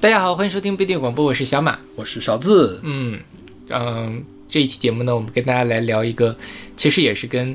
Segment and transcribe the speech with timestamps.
[0.00, 1.78] 大家好，欢迎收听不一定广播，我是小马。
[1.96, 2.80] 我是勺子。
[2.82, 3.18] 嗯
[3.68, 6.34] 嗯，这一期节目呢，我们跟大家来聊一个，
[6.76, 7.54] 其实也是跟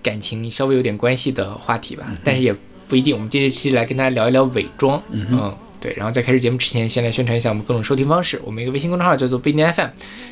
[0.00, 2.54] 感情稍微有点关系的话题吧，但是也
[2.86, 3.12] 不一定。
[3.12, 5.02] 我们这一期来跟大家聊一聊伪装。
[5.10, 5.92] 嗯对。
[5.96, 8.40] 然后在开始节目之前，先来宣传一下我们各种收听方式。
[8.44, 9.88] 我们一个微信公众号叫做不一定 FM，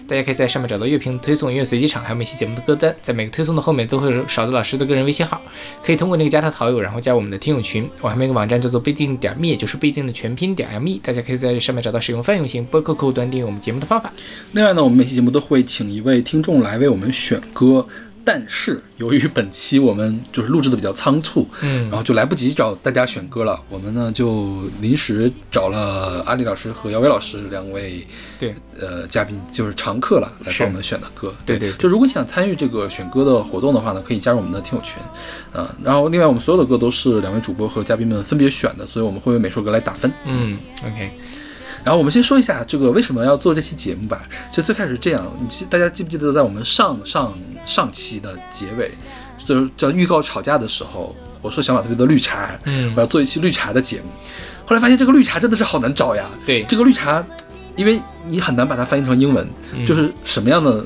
[0.07, 2.95] 大家可以在上面找到乐评推送、音乐随机场，还有每期节目的歌单。
[3.03, 5.43] 在每个推送的后面都会有勺子老师的个人微信号，
[5.83, 7.89] 可以通过那个加他好友，然后加我们的听友群。
[8.01, 14.13] 我还有一个网站叫做不一定点 me，就是不一定的全拼点 me，大家可以在上面找到使用泛用型播客客户端订阅我们节目的方法。
[14.53, 17.87] 另外呢，我们每期节目都会请一位听众来为我们选歌，
[18.25, 28.07] 但是由于本期我们就是录制的比较仓促，嗯然后就来不及找大家选歌了，我们呢就临时找了阿里老师和姚伟老师两位
[28.39, 31.35] 对，呃嘉宾，就是常客了，来帮我们选的歌。
[31.45, 35.03] 对对对就如果你想参与这个选歌的活动的话呢，可以加入我们的听友群，
[35.53, 40.13] 呃，然后另外我们所有的歌都是两位主播和嘉宾们分别选的，所以我们会为每首歌来打分。
[40.27, 41.11] 嗯，OK，
[41.83, 44.29] 然后我们先说一下这个为什么要做这期节目吧。
[44.53, 47.33] 就最开始是这样，你记大家记不记得在我们上上
[47.65, 48.91] 上期的结尾，
[49.39, 54.05] 就是叫预告吵架的时候，我说想把特别的绿茶，嗯我要做一期绿茶的节目。
[54.67, 56.25] 后来发现这个绿茶真的是好难找呀。
[56.47, 57.25] 对，这个绿茶，
[57.77, 60.85] 因为你很难把它翻译成英文，嗯就是什么样的。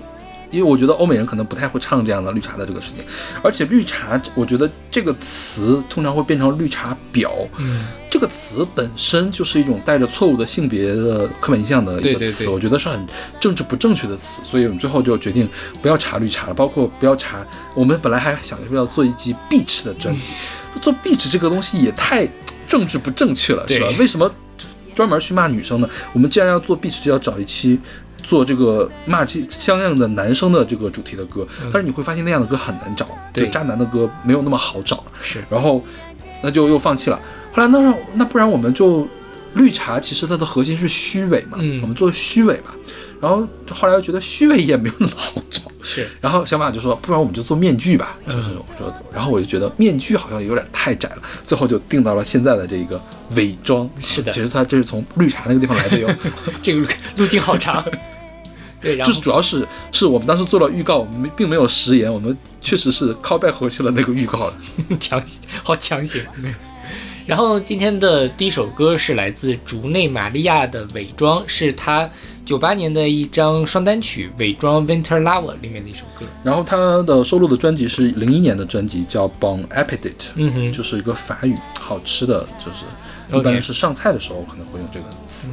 [0.55, 3.05] 因为我觉得欧美人可能不太会唱这样的绿茶的这个事情，
[3.43, 13.05] 而且绿茶，我觉得这个词通常会变成绿茶婊，嗯这个词本身就是一种带着错误的性别的刻板印象的一个词，对对对我觉得是很
[13.41, 15.49] 政治不正确的词，所以我们最后就决定
[15.83, 17.45] 不要查绿茶了，包括不要查。
[17.75, 20.21] 我们本来还想着要做一集 beach 的专辑，
[20.81, 22.29] 做 beach 这个东西也太
[22.69, 23.89] 政治不正确了，是吧？
[23.99, 24.33] 为什么
[24.95, 25.91] 专门去骂女生呢？
[26.13, 27.81] 我们既然要做 beach，就要找一期。
[28.25, 35.05] 做这个骂这相应的男生的这个主题的歌，但是你会发现那样的歌很难找，就渣男的歌没有那么好找。
[35.23, 35.85] 是，然后
[36.43, 37.21] 那就又放弃了。
[37.53, 39.07] 后来那让那不然我们就
[39.53, 42.75] 绿茶，其实它的核心是虚伪嘛，嗯我们做虚伪吧。
[43.21, 48.17] 然后后来又觉得虚伪也没有那么好找，是，然后小马就说，不然我们就做面具吧。
[48.27, 53.01] 就是嗯我说，然后我就觉得面具好像有点太窄了，最后就定到了现在的这个
[53.37, 53.89] 伪装。
[54.03, 56.15] 是的其实它这是从绿茶那个地方来的哟，
[56.61, 56.87] 这个路
[57.19, 57.83] 路径好长。
[58.85, 64.55] 对，然后就是主要是是我们当时做了预告，我们并没有食言，我们确实是 call back 回去了那个预告了。
[65.01, 66.23] 强行，好强行。
[66.41, 66.55] 对。
[67.27, 72.07] 然后今天的第一首歌是来自竹内玛利亚的《伪装》，是她
[72.45, 76.27] 九八年的一张双单曲《伪装 Winter Lover》里面的一首歌。
[76.43, 82.85] 然后他的收录的专辑是零一年的专辑，叫《Bon Appetit》，嗯哼，就是一个法语，好吃的，就是
[83.35, 85.49] 一般是上菜的时候可能会用这个词。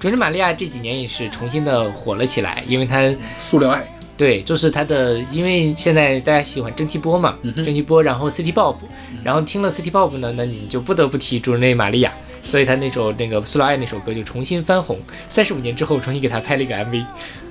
[0.00, 8.76] 竹内玛利亚这几年也是重新的火了起来，因为她塑料爱，对，就是她的，因为现在大家喜欢蒸汽波嘛，嗯蒸汽波，然后 City Pop，
[9.22, 12.10] 然后听了 City Pop 呢，那你就不得不提竹内玛利亚，
[12.42, 17.04] 所以他那首那个塑料爱那首歌就重新翻红，三十五年之后重新给他拍了一个 MV。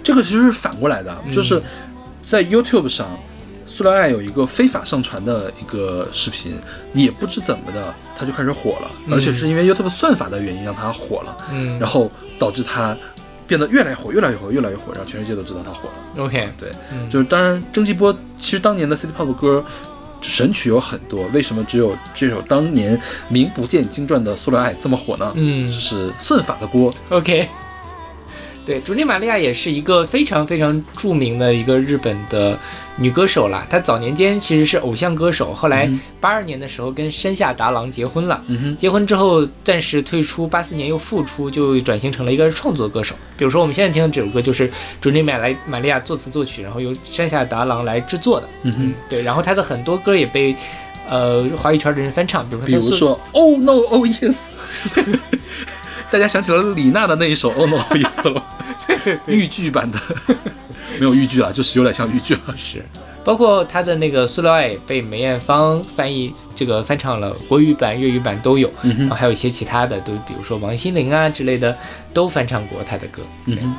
[0.04, 1.62] 这个其实是反过来的，嗯就是
[2.26, 3.08] 在 YouTube 上，
[3.80, 6.60] 塑料爱有一个非法上传的一个视频，
[6.94, 12.94] 也不知怎么的，它就开始火了，嗯而且是因为 YouTube 算法的原因让它火了，嗯，然后导致它
[13.48, 16.26] 变得越来越火，越来越火，越来越火，让全世界都知道它火了。
[16.26, 19.64] OK，对，嗯就是当然，蒸汽波其实当年的 City Pop 歌
[20.20, 25.32] 神曲有很多，为什么只有这首当年名不见经传的《塑料爱》这么火呢？
[25.36, 26.94] 嗯是算法的锅。
[27.08, 27.48] OK，
[28.70, 32.56] 对，竹内玛利亚也是一个非常非常著名的一个日本的
[32.98, 33.66] 女歌手啦。
[33.68, 38.44] 她早年间其实是偶像歌手，后来嗯八二年的时候跟山下达郎结婚了。
[38.46, 43.16] 嗯哼，结婚之后暂时退出，八四年又复出，就转型成了一个创作歌手。
[43.36, 44.72] 比如说我们现在听的这首歌就是
[45.02, 48.48] 竹内玛莱玛利亚作词作曲，然后由山下达郎来制作的。
[48.66, 50.56] 嗯哼，对，然后她的很多歌也被
[51.10, 54.36] 呃华语圈的人翻唱，比如说比如说 Oh No Oh Yes，
[56.12, 58.44] 大家想起了李娜的那一首 Oh No Oh Yes 了，
[59.28, 60.00] 豫剧版的，
[61.00, 62.42] 没有豫剧了，就是有点像豫剧了。
[62.58, 62.84] 是，
[63.24, 71.78] 包括他的那个《塑料爱》被梅艳芳翻译这个翻唱了，国语版、粤语版都有，嗯，然后还有一些其他的，都比如说王心凌啊之类的
[72.14, 73.22] 都翻唱过他的歌。
[73.46, 73.76] 嗯哼。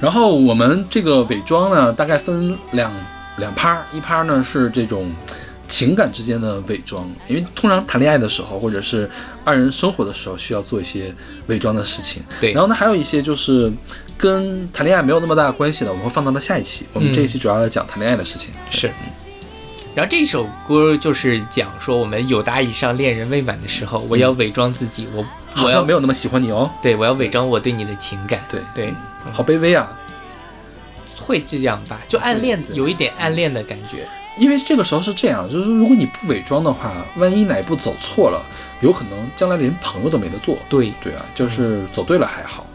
[0.00, 2.90] 然后我们这个伪装呢，大概分两
[3.38, 5.10] 两趴儿，一趴儿呢是这种
[5.68, 9.08] 情感之间的伪装，因为通常谈恋爱的时候，或者是
[9.44, 11.14] 二人生活的时候，需要做一些
[11.48, 12.22] 伪装的事情。
[12.40, 13.72] 对然后呢，还有一些就是
[14.16, 16.86] 跟谈恋爱没有那么大的关系的，我们会放到了下一期。
[16.92, 18.52] 我们这一期主要来讲谈恋爱的事情。
[18.70, 18.90] 是。
[19.94, 25.22] 然后这首歌就是讲说，我们有达以上恋人未满的时候，我要伪装自己，我
[25.54, 26.70] 好我要像没有那么喜欢你哦。
[26.82, 28.92] 对我要伪装我对你的情感，对对，
[29.32, 29.90] 好卑微啊。
[31.18, 31.98] 会这样吧？
[32.06, 34.06] 就暗恋有一点暗恋的感觉。
[34.36, 38.44] 因为这个时候是这样，就是如果你不伪装的话，万一哪一步走错了，
[38.80, 40.58] 有可能将来连朋友都没得做。
[40.68, 42.66] 对对啊，就是走对了还好，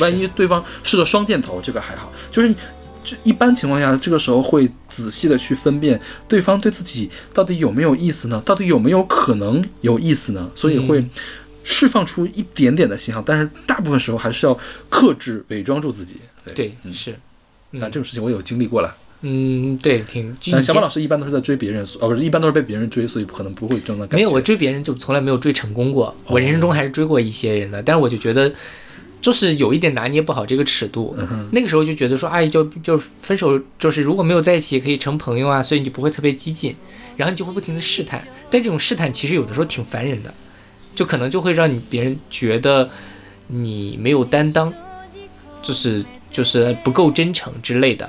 [0.00, 2.12] 万一对方是个双箭头，这个还好。
[2.30, 2.54] 就是
[3.02, 8.42] 这一般情况下，这个时候会仔细的去分辨对方对自己到底有没有意思呢？
[8.44, 10.50] 到底有没有可能有意思呢？
[10.54, 11.02] 所以会
[11.64, 14.58] 释放出一点点的信号，但是大部分时候还是要
[14.90, 16.20] 克制、伪装住自己。
[16.44, 17.18] 对，对，嗯，是，
[17.70, 18.94] 那这种事情我有经历过了。
[19.22, 20.36] 嗯，对，挺。
[20.52, 24.16] 但小马老师师一般都是在追别人，哦，不是，一般都是被别人追，所以可能不会有这种感觉。
[24.16, 26.14] 没有，我追别人就从来没有追成功过。
[26.26, 28.52] 我人生中还是追过一些人的，但是我就觉得，
[29.20, 31.16] 就是有一点拿捏不好这个尺度。
[31.18, 36.76] 嗯，那个时候就觉得说，哎，就就是分手，就是如果没有在一起，可以成朋友啊，所以你就不会特别激进，
[37.16, 38.22] 然后你就会不停的试探。
[38.50, 40.32] 但这种试探其实有的时候挺烦人的，
[40.94, 42.88] 就可能就会让你别人觉得
[43.48, 44.72] 你没有担当，
[45.60, 48.08] 就是就是不够真诚之类的。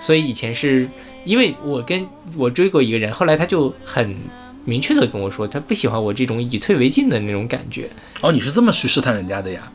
[0.00, 0.88] 所以以前是
[1.24, 2.06] 因为我跟
[2.36, 4.16] 我追过一个人，后来他就很
[4.64, 7.88] 明确的跟我说，他不喜欢我这种以退为进的那种感觉。
[8.20, 9.70] 哦，你是这么去试探人家的呀？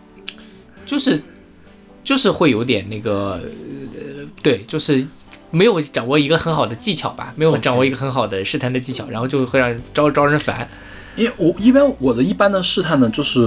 [0.86, 1.22] 就是
[2.04, 3.42] 就是会有点那个，
[3.95, 5.06] 呃，对，就是
[5.51, 10.68] 没有掌握一个很好的技巧吧，没有掌握一个很好的试探的技巧，然后就会让人招招人烦。
[11.16, 13.39] 因为我一般我的一般的试探呢，就是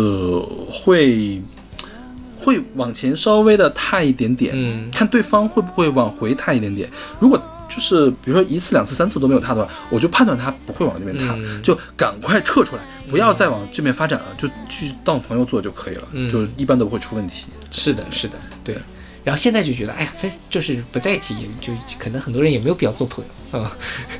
[0.72, 1.40] 会
[2.40, 6.90] 会往前稍微的踏一点点，嗯看对方会不会往回踏一点点。
[7.18, 17.48] 如果就是比如说一次、两次、三次都没有踏的话，我就判断他不会往那边踏，嗯就赶快撤出来，不要再往这边发展了，就去当朋友做就可以了，嗯就一般都不会出问题。
[17.70, 18.76] 是的，是的，对。
[19.24, 23.70] 然后现在就觉得，哎呀，分就是不在一起，也就可能很多人也没有必要做朋友，嗯，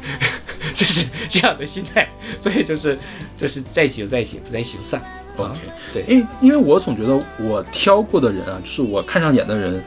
[0.75, 2.07] 就是这样的心态。
[2.39, 2.99] 所以就是
[3.35, 5.03] 就是在一起就在一起，不在一起就算。
[5.47, 5.61] OK，
[5.93, 9.83] 对，因为因为我总觉得我挑过的人啊，就是我看上眼的人，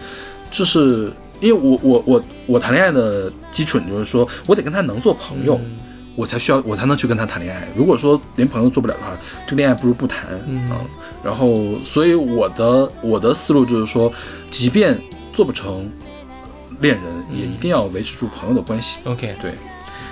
[0.51, 5.77] 就是因为我我我我谈恋爱的基准就是说我得跟他能做朋友，嗯。
[6.13, 7.65] 我才需要我才能去跟他谈恋爱。
[7.73, 10.27] 如果说连朋友做不了的话，这个恋爱不如不谈。
[10.45, 10.69] 嗯。
[10.69, 10.81] 啊。
[11.23, 14.11] 然后，所以我的我的思路就是说，
[14.49, 14.99] 即便
[15.31, 15.89] 做不成
[16.81, 18.99] 恋人，也一定要维持住朋友的关系。
[19.05, 19.53] OK，对，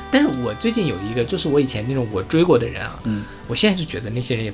[0.10, 4.54] 但是我最近有一个，就是我以前那种我追过的人啊，嗯，我现在就觉得那些人也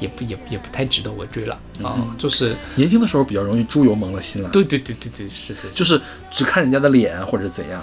[0.00, 6.00] 也不也也不太值得我追了啊、嗯就是年轻的时候比较容易猪油蒙了心了，对对对对对，是是，就是
[6.30, 7.82] 只看人家的脸啊或者怎样。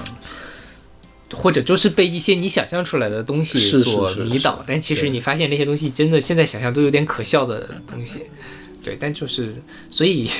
[1.34, 8.22] 或者就是被一些你想象出来的东西所迷倒，但其实你发现那些东西真的现在想象都有点可笑的东西，
[8.82, 9.54] 对，但就是
[9.92, 10.32] 所以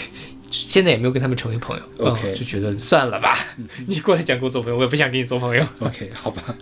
[0.50, 3.38] 现在也没有跟他们成为朋友 OK 嗯就觉得算了吧，
[3.86, 5.66] 你过来讲跟我做朋友，我也不想跟你做朋友。
[5.80, 6.56] OK，好吧。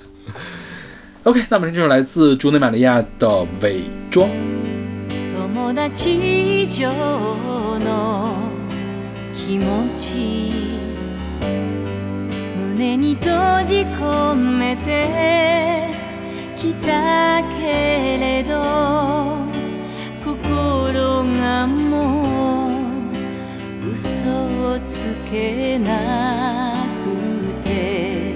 [1.21, 3.27] OK，那么这就是来自竹内玛利亚的
[3.61, 4.27] 《伪装》。
[5.65, 6.93] 友達以上
[7.79, 8.35] の
[9.33, 10.69] 気持ち
[12.55, 15.89] 胸に閉じ込めて
[16.55, 18.61] きたけれど
[20.23, 22.69] 心がも
[23.81, 24.29] う嘘
[24.69, 28.35] をつけなくて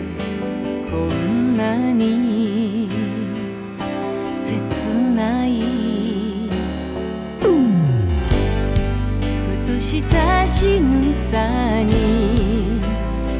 [0.89, 2.89] こんなに
[4.35, 5.78] 切ない
[9.79, 10.81] ふとした仕
[11.13, 11.37] 草
[11.83, 12.81] に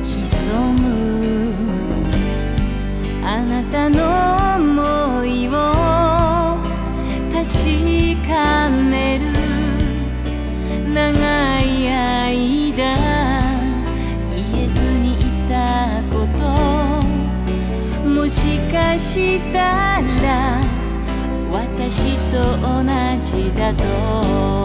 [0.06, 1.53] 潜む
[3.21, 5.51] あなたの想いを
[7.29, 7.43] 確
[8.25, 9.25] かめる
[10.93, 11.10] 長
[11.62, 12.96] い間
[14.34, 15.17] 言えずにい
[15.50, 16.48] たこと。
[18.08, 20.62] もしかしたら
[21.51, 22.84] 私と同
[23.25, 24.59] じだと。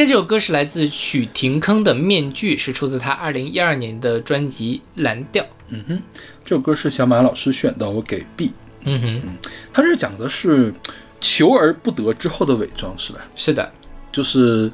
[0.00, 5.44] 现在这首歌是来自许廷铿的《面具》，是出自他二零一二年的专辑《蓝调》。
[5.68, 6.02] 嗯哼，
[6.42, 8.50] 这首歌是小马老师选的，我给 B。
[8.84, 9.22] 嗯哼，
[9.74, 10.72] 他这讲的是
[11.20, 13.20] 求而不得之后的伪装，是吧？
[13.36, 13.70] 是的，
[14.10, 14.72] 就是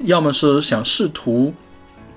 [0.00, 1.54] 要么是想试图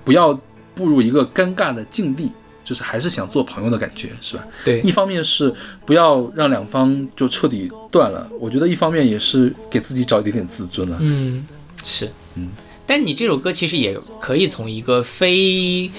[0.04, 0.38] 不要
[0.74, 2.30] 步入一个尴尬的境地，
[2.62, 4.46] 就是还是想做朋友的感觉，是吧？
[4.66, 5.50] 对一，方面是
[5.86, 10.98] 不要让两方就彻底断了，我觉得一方面也是给自己找一点点自尊了。
[11.00, 11.46] 嗯，
[11.82, 12.48] 是，嗯。
[12.86, 15.90] 但你这首歌其实也可以从一个非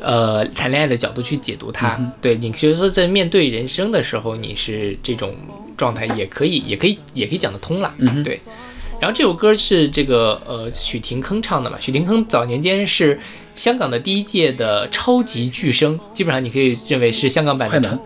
[0.00, 1.96] 呃谈恋爱的角度去解读它。
[2.20, 5.34] 对，你觉得说在面对人生的时候，你是这种
[5.76, 7.94] 状态，也可以，也可以，也可以讲得通啦。
[7.98, 8.40] 嗯对。
[9.00, 11.76] 然后这首歌是这个呃许廷铿唱的嘛？
[11.80, 13.18] 许廷铿早年间是
[13.54, 17.98] 香港的第一届的超级巨声，基本上你可以认为是香港版的超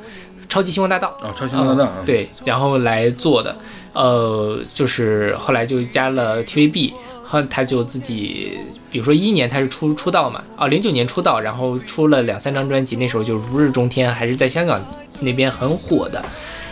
[0.49, 1.09] 超级星光大道。
[1.21, 3.55] 啊，超级星光大道对，然后来做的，
[3.93, 6.93] 呃，就是后来就加了 TVB，
[7.29, 8.59] 后他就自己，
[8.91, 14.81] 比如说一一年他是出出道嘛，啊，零九年出道，然后出了两三张专辑，那时候就如日中天，还是在香港
[15.21, 16.25] 那边很火的。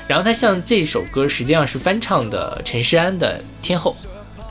[0.06, 3.96] 然后他像这首歌实际上是翻唱的陈势安的《天后》，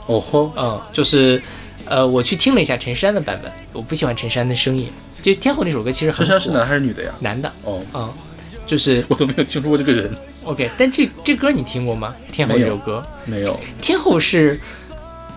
[0.06, 1.40] 哦吼，嗯，就是，
[1.84, 4.88] 呃，我去听了一下陈势安的版本，我不喜欢陈势安的声音，
[5.22, 7.12] 就《天后》那首歌其实陈珊是男还是女的呀？
[7.20, 8.12] 男的，哦，嗯，
[8.66, 10.10] 就是我都没有听说过这个人
[10.42, 12.12] ，OK，但这这歌你听过吗？
[12.34, 13.54] 《天后》没有这首歌，没有。
[13.80, 14.58] 《天后》是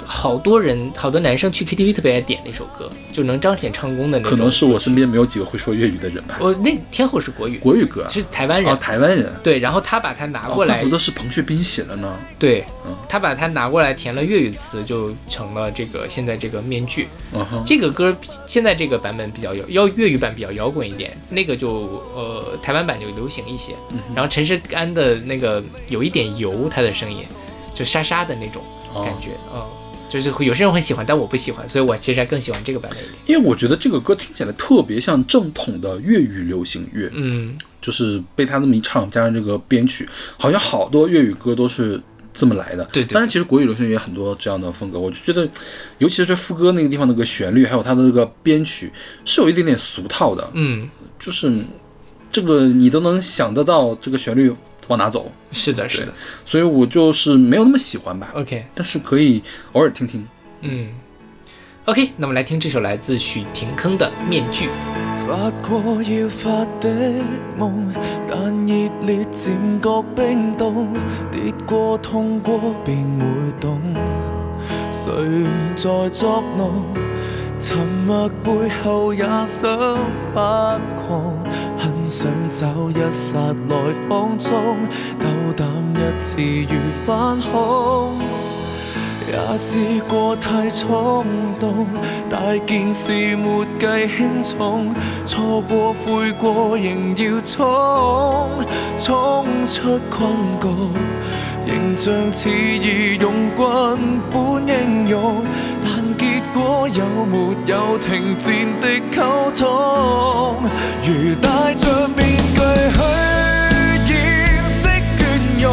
[0.10, 4.32] 好多人好多男生去 KTV 特别爱点那首歌，就能彰显唱功的那种。
[4.32, 6.38] 可能是我身边没有几个会说粤语的人吧。
[6.40, 8.74] 我那《天后》是国语，国语歌啊，是台湾人。
[8.74, 9.30] 哦，台湾人。
[9.44, 12.18] 对，然后他把它拿过来，哦怪不得是彭学斌写的呢。
[12.40, 17.10] 对嗯，他把它拿过来填了粤语词，就成了这个现在这个面具。
[17.34, 23.74] 嗯，这个歌现在这个版本比较摇，要粤语版比较摇滚一点，那个就呃台湾版就流行一些。
[23.92, 27.26] 嗯然后陈势安的那个有一点油，他的声音
[27.74, 29.62] 就沙沙的那种哦感觉，嗯，
[30.10, 33.18] 就是会有些人会喜欢，但我不喜欢，所以我其实还更喜欢这个版本一点。
[33.26, 42.02] 因为我觉得这个歌听起来特别像正统的粤语流行乐，嗯，就是被他那么一唱，加上这个编曲，好像好多粤语歌都是
[42.34, 42.86] 这么来的。
[42.94, 45.50] 对对当然，其实国语流行乐也很多这样的风格，我就觉得，
[45.98, 48.92] 尤其是副歌那个地方那个旋律，还有它的那个编曲，
[49.26, 51.52] 是有一点点俗套的，嗯，就是
[52.32, 54.54] 这个你都能想得到这个旋律
[54.88, 56.14] 往哪走，是的，是的。
[56.46, 58.32] 所以我就是没有那么喜欢吧。
[58.36, 60.28] OK，但是可以偶尔听听。
[60.62, 60.90] 嗯
[61.86, 64.66] ，OK，那么来听这首来自许廷铿的《面具》。
[65.28, 66.90] 發過要發的
[67.60, 67.72] 夢，
[68.28, 69.52] 但熱烈漸
[69.82, 70.88] 覺冰凍，
[71.30, 73.82] 跌過痛過便會懂，
[74.90, 76.86] 誰在作弄？
[77.60, 77.76] 沉
[78.06, 79.68] 默背後也想
[80.34, 81.36] 發狂，
[81.78, 83.36] 很想找一剎
[83.68, 84.52] 來放縱，
[85.20, 86.42] 鬥膽一次
[86.74, 88.20] 如反恐。
[89.30, 91.26] 也試過太衝
[91.60, 91.86] 動，
[92.30, 94.96] 大件事沒計輕重，
[95.26, 98.50] 錯過悔過仍要衝，
[98.98, 100.70] 衝出困局，
[101.68, 103.98] 形象似義勇軍
[104.32, 105.44] 般英勇，
[105.84, 109.16] 但結果有沒有停戰的溝
[109.56, 109.66] 通？
[111.04, 112.20] 如戴着面
[112.56, 112.60] 具
[112.98, 113.00] 去
[114.12, 114.16] 掩
[114.82, 114.82] 飾
[115.18, 115.20] 倦
[115.62, 115.66] 容。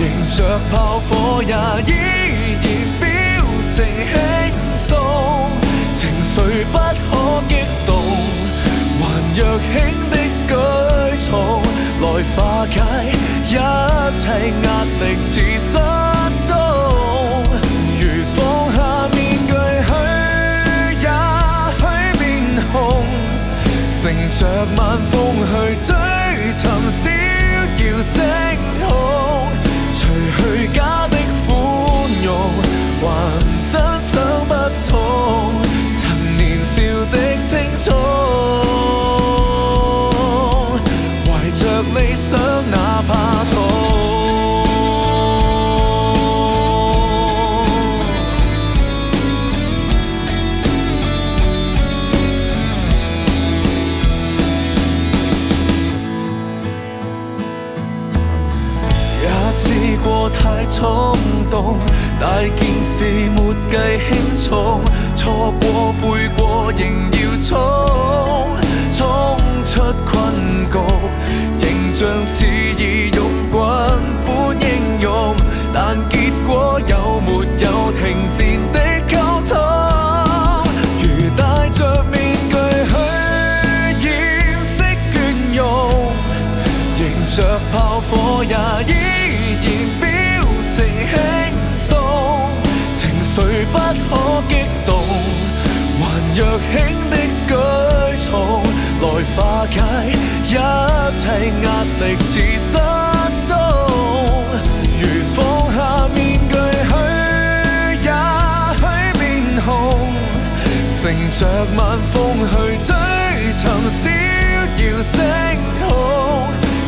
[0.00, 0.02] 迎
[0.34, 0.38] 着
[0.70, 1.10] 炮火
[1.42, 1.52] 也
[1.86, 1.92] 依
[2.62, 2.66] 然
[2.98, 3.04] 表
[3.68, 3.76] 情
[4.08, 4.16] 輕
[4.88, 4.90] 鬆，
[5.98, 6.34] 情緒
[6.72, 7.10] 不可
[7.46, 7.52] 激
[7.86, 7.90] 動，
[8.98, 9.02] 還
[9.36, 9.70] 若輕
[10.10, 10.14] 的
[10.48, 10.50] 舉
[11.28, 11.30] 重
[12.00, 12.04] 來
[12.34, 12.74] 化解
[13.48, 13.50] 一
[14.18, 14.24] 切
[14.64, 14.66] 壓
[14.98, 15.72] 力似失
[24.02, 24.44] 乘着
[24.76, 25.14] 晚风
[25.46, 25.52] 去
[25.86, 25.94] 追
[26.56, 27.06] 寻逍
[27.78, 28.18] 遥星
[28.80, 28.82] 空，
[29.94, 30.00] 除
[30.36, 30.42] 去
[30.74, 31.14] 假的
[31.46, 31.48] 宽
[32.24, 32.28] 容，
[33.00, 33.06] 还
[33.70, 33.74] 真
[34.10, 34.12] 想
[34.48, 34.50] 不
[34.90, 34.90] 通
[36.00, 36.02] 曾
[36.36, 36.76] 年少
[37.12, 37.14] 的
[37.46, 37.86] 青葱，
[62.22, 63.76] 大件事没计
[64.08, 64.80] 轻重，
[65.12, 67.58] 错过悔过仍要冲，
[68.92, 70.32] 冲出困
[70.70, 70.78] 局，
[71.60, 73.60] 形象似義勇滚
[74.24, 75.34] 般英勇，
[75.74, 78.51] 但结果有没有停止？
[99.36, 99.76] 化解
[100.44, 101.24] 一切
[101.62, 101.66] 壓
[102.00, 102.32] 力似
[102.70, 102.72] 失
[103.46, 103.50] 蹤。
[105.00, 105.02] 如
[105.34, 105.38] 放
[105.74, 105.78] 下
[106.14, 106.54] 面具
[106.88, 106.92] 去，
[108.02, 108.10] 也
[108.78, 108.82] 許
[109.18, 109.20] 面
[109.66, 109.66] 紅。
[111.00, 111.40] 乘着
[111.76, 111.80] 晚
[112.12, 112.14] 風
[112.48, 112.52] 去
[112.86, 112.90] 追
[113.58, 113.60] 尋
[113.98, 114.04] 逍
[114.78, 115.14] 遥星
[115.80, 115.82] 空，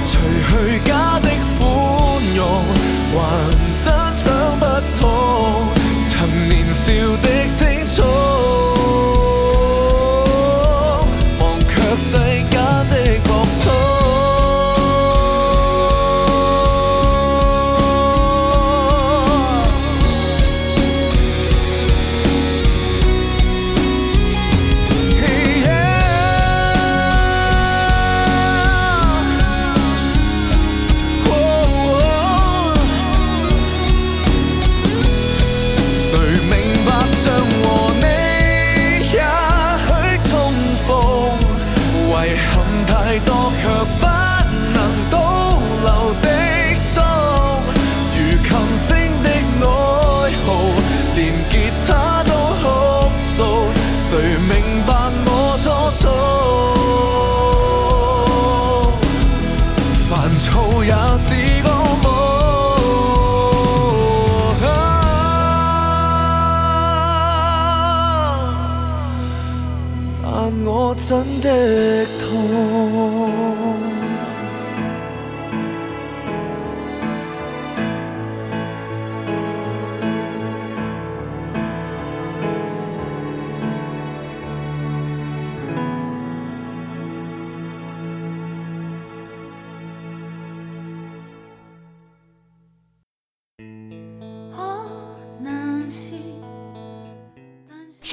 [0.07, 0.13] 除
[0.49, 0.53] 去
[0.85, 1.27] 假的
[1.59, 1.61] 宽
[2.37, 2.41] 容，
[71.07, 73.14] 真的痛。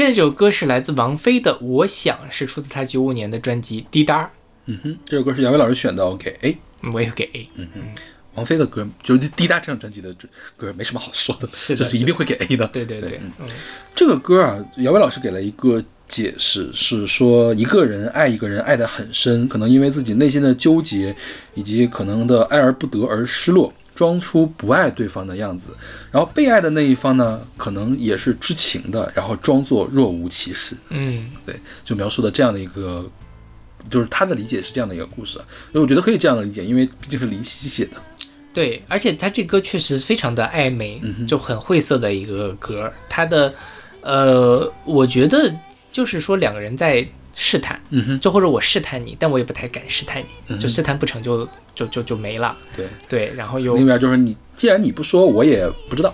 [0.02, 4.24] 现在这首歌是来自王菲的《我想》，是出自她九五年的专辑《滴答》。
[4.66, 6.58] 嗯哼，这首歌是杨威老师选的，我给 A。
[6.82, 7.48] 嗯我也给 A。
[8.34, 10.12] 王菲的歌，就是滴答这张专辑的
[10.58, 12.68] 歌，没什么好说的，是的就是一定会给 A 的。
[12.70, 13.48] 对对对，嗯
[13.94, 21.16] 这个歌啊，姚伟老师给了一个解释，是说一个人爱一个人爱得很深，可能因为自己内心的纠结，
[21.54, 25.70] 以及可能的爱而不得而失落，装出不爱对方的样子。
[26.12, 30.76] 然后被爱的那一方呢，可能也是知情的，然后装作若无其事。
[30.90, 33.08] 嗯，对，就描述的这样的一个，
[33.92, 35.46] 就是他的理解是这样的一个故事啊。
[35.72, 37.92] 所以我觉得可以这样的理解，因为毕竟是林夕写的。
[38.52, 42.92] 对，而且他这歌确实非常的暧昧，嗯就很晦涩的一个歌。
[43.08, 43.54] 他的，
[44.02, 45.56] 呃，我觉得
[45.92, 47.08] 就是说两个人在
[47.44, 52.56] 试探，嗯哼，就或者我试探你，但我也不太敢试探你，就试探不成就就就就没了。
[52.78, 52.86] 对。
[53.10, 56.14] 对，然后又另外就是你，既然你不说，我也不知道。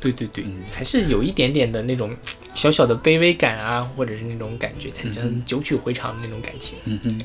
[0.00, 2.14] 对对对，还是有一点点的那种
[2.54, 6.78] 小小的卑微感啊，或者是那种感觉，才叫九曲回肠的那种感情。
[6.86, 7.20] 嗯哼，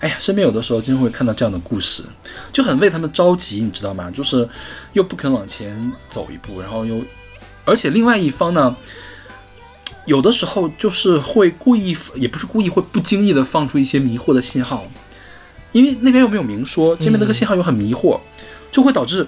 [0.00, 2.02] 哎呀，身边有的时候真会看到这样的故事，
[2.52, 4.10] 就很为他们着急，你知道吗？
[4.10, 4.48] 就是
[4.94, 7.00] 又不肯往前走一步，然后又，
[7.64, 8.76] 而且另外一方呢，
[10.10, 14.84] 有的时候就是会故意，也不是故意，会不经意的放出一些迷惑的信号，
[15.70, 18.18] 因为那边又没有明说，这边那个信号又很迷惑，
[18.72, 19.24] 就会导致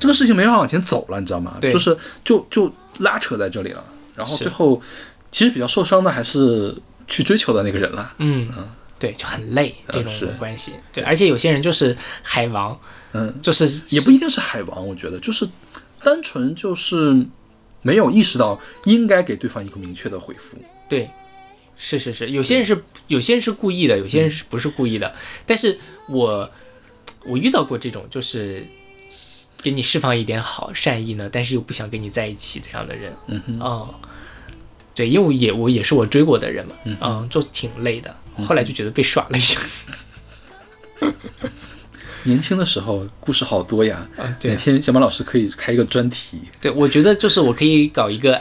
[0.00, 1.58] 这个事情没办法往前走了，你知道吗？
[1.60, 1.70] 对。
[1.70, 3.84] 就是就就拉扯在这里了，
[4.16, 4.80] 然后最后
[5.30, 6.74] 其实比较受伤的还是
[7.06, 8.14] 去追求的那个人了。
[8.16, 8.48] 嗯，
[8.98, 10.72] 对，就很累这种关系。
[10.94, 12.78] 对，而且有些人就是海王，
[13.12, 15.46] 嗯，就是也不一定是海王，我觉得就是
[16.02, 17.26] 单纯就是
[17.82, 20.56] 没有意识到应该给对方一个明确的回复。
[20.88, 21.10] 对，
[21.76, 25.14] 是是是，有些人是有些人是故意的，有些人是不是故意的？
[25.46, 26.50] 但是我
[27.24, 28.66] 我遇到过这种，就是
[29.62, 33.14] 给你释放一点好善意呢，但是又不想跟你在一起这样的人。
[33.26, 33.94] 嗯哼，哦，
[34.94, 38.14] 对，因为我也我也是我追过的人嘛，嗯，就挺累的。
[38.46, 39.62] 后来就觉得被耍了一样。
[42.24, 46.40] 年轻的时候故事好多呀，啊对哪天小马老师可以开一个专题。
[46.60, 48.40] 对，我觉得就是我可以搞一个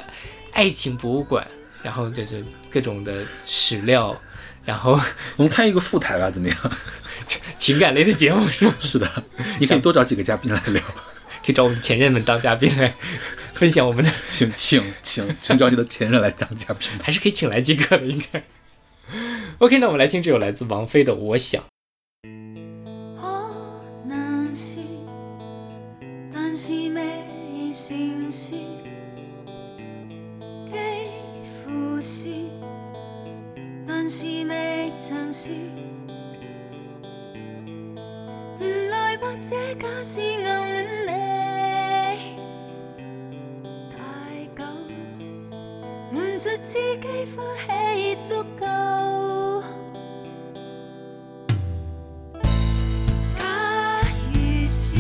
[0.52, 1.46] 爱情博物馆，
[1.82, 4.16] 然后就是各种的史料，
[4.64, 4.92] 然后
[5.38, 6.58] 我们开一个副台吧，怎么样？
[7.58, 8.76] 情感类的节目是吗？
[8.80, 9.24] 是的，
[9.60, 10.82] 你可以多找几个嘉宾来聊。
[11.44, 12.94] 可以找我们前任们当嘉宾来
[13.54, 16.88] 分享我们的，请请请请找你的前任来当嘉宾。
[17.02, 18.44] 还是可以请来几个的，应该。
[19.58, 21.64] OK，那我们来听这首来自王菲的《我想》。
[32.02, 32.30] 是，
[33.86, 35.52] 但是未曾是。
[38.60, 41.12] 原來或者假使暗戀你
[43.92, 43.98] 太
[44.56, 44.64] 久，
[46.12, 48.66] 瞞着自己歡喜足夠。
[53.38, 54.02] 假
[54.34, 54.36] 如
[54.68, 54.98] 是，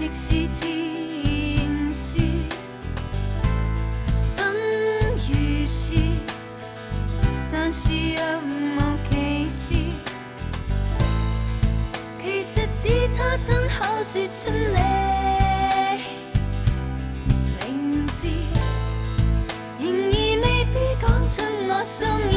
[0.00, 0.08] 亦
[7.78, 9.74] 是若无其事，
[12.22, 14.80] 其实只差亲口说出你
[17.60, 17.68] 名
[18.08, 18.28] 字，
[19.78, 21.34] 然而未必讲出
[21.68, 22.35] 我心意。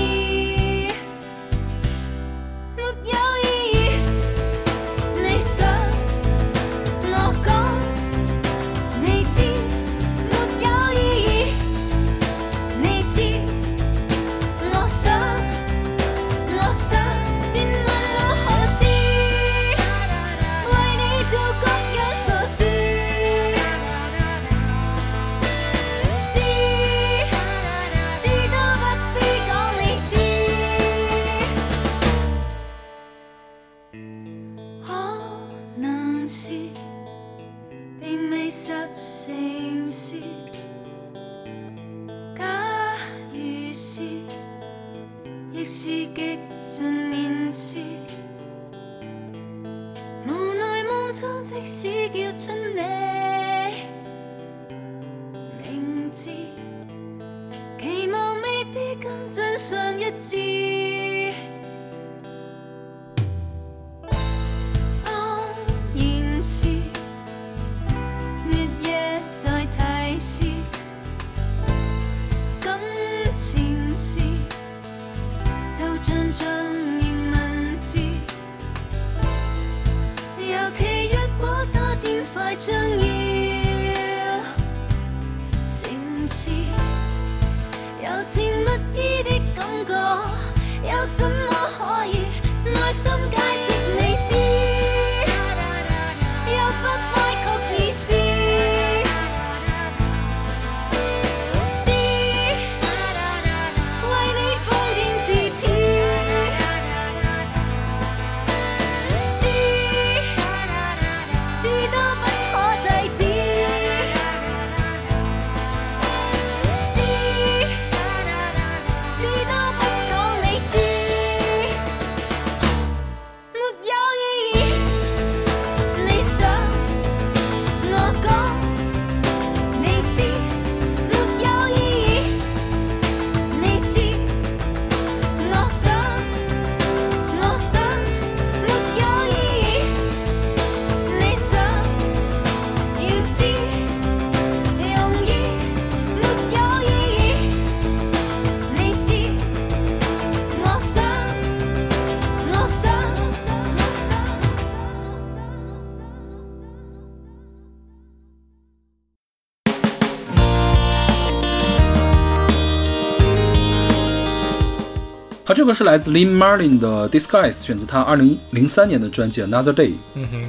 [165.69, 169.93] 个是来自 Lin Marlin 的 Disguise，选自他二零零三年的专辑 Another Day。
[170.15, 170.43] 嗯哼，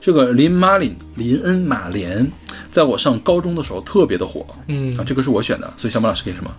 [0.00, 2.28] 这个林马林林恩马莲，
[2.68, 4.44] 在我上高中的时候特别的火。
[4.66, 4.96] 嗯。
[4.98, 6.50] 啊，这个是我选的，所以小马老师给什么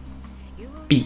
[0.88, 1.06] ？，B，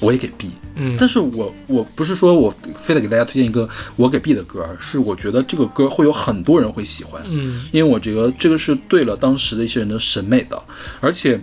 [0.00, 0.50] 我也给 B。
[0.74, 0.96] 嗯。
[0.98, 7.64] 但是我我不是说我非得给大家推荐一个我给 B 的歌，是我觉得这个歌会有很多人会喜欢，嗯。
[7.70, 10.60] 因为我觉得这个是对了当时的一些人的审美的，
[11.00, 11.40] 而且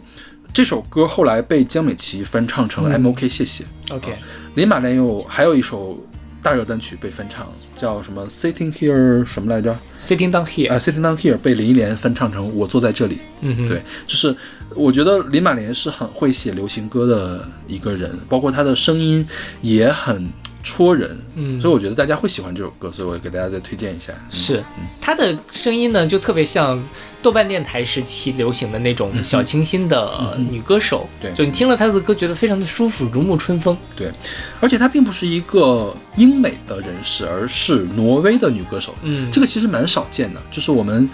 [0.53, 2.93] 这首歌后来被江美琪翻唱成了嗯。
[2.93, 3.63] M O K 谢谢。
[3.91, 4.15] ，OK，
[4.55, 5.97] 林马莲又还有一首
[6.41, 13.17] 大热单曲被翻唱，叫什么 Sitting Here 什么来着？Sitting down here，啊、s i t t i n g Down Here 被林忆莲翻唱成我坐在这里。
[13.41, 14.35] 嗯，对，就是
[14.75, 19.27] 我觉得林马莲是很会写流行歌的一个人，包括她的声音
[19.61, 20.25] 也很
[20.65, 21.61] 戳人，嗯。
[21.61, 24.11] 所以我觉得大家会喜欢这首歌，所以我给大家再推荐一下。
[24.13, 24.31] 嗯。
[24.31, 24.63] 是。
[24.99, 26.83] 他的声音呢，就特别像
[27.21, 31.07] 豆瓣电台时期流行的那种小清新的女歌手。
[31.21, 31.31] 对。
[31.33, 33.77] 就你听了她的歌，觉得非常的舒服，如沐春风。
[33.95, 34.11] 对，
[34.59, 38.93] 而且她并不是一个英美的人士，而是挪威的女歌手。
[39.03, 39.31] 嗯。
[39.31, 41.07] 这个其实蛮少见的，就是我们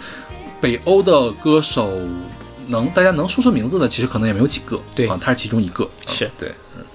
[0.62, 1.92] 北欧的歌手
[2.68, 4.80] 能大家能说出名字的，其实可能也没有几个。
[4.96, 5.08] 对。
[5.08, 5.90] 啊，她是其中一个。
[6.08, 6.30] 是。
[6.40, 6.52] 对，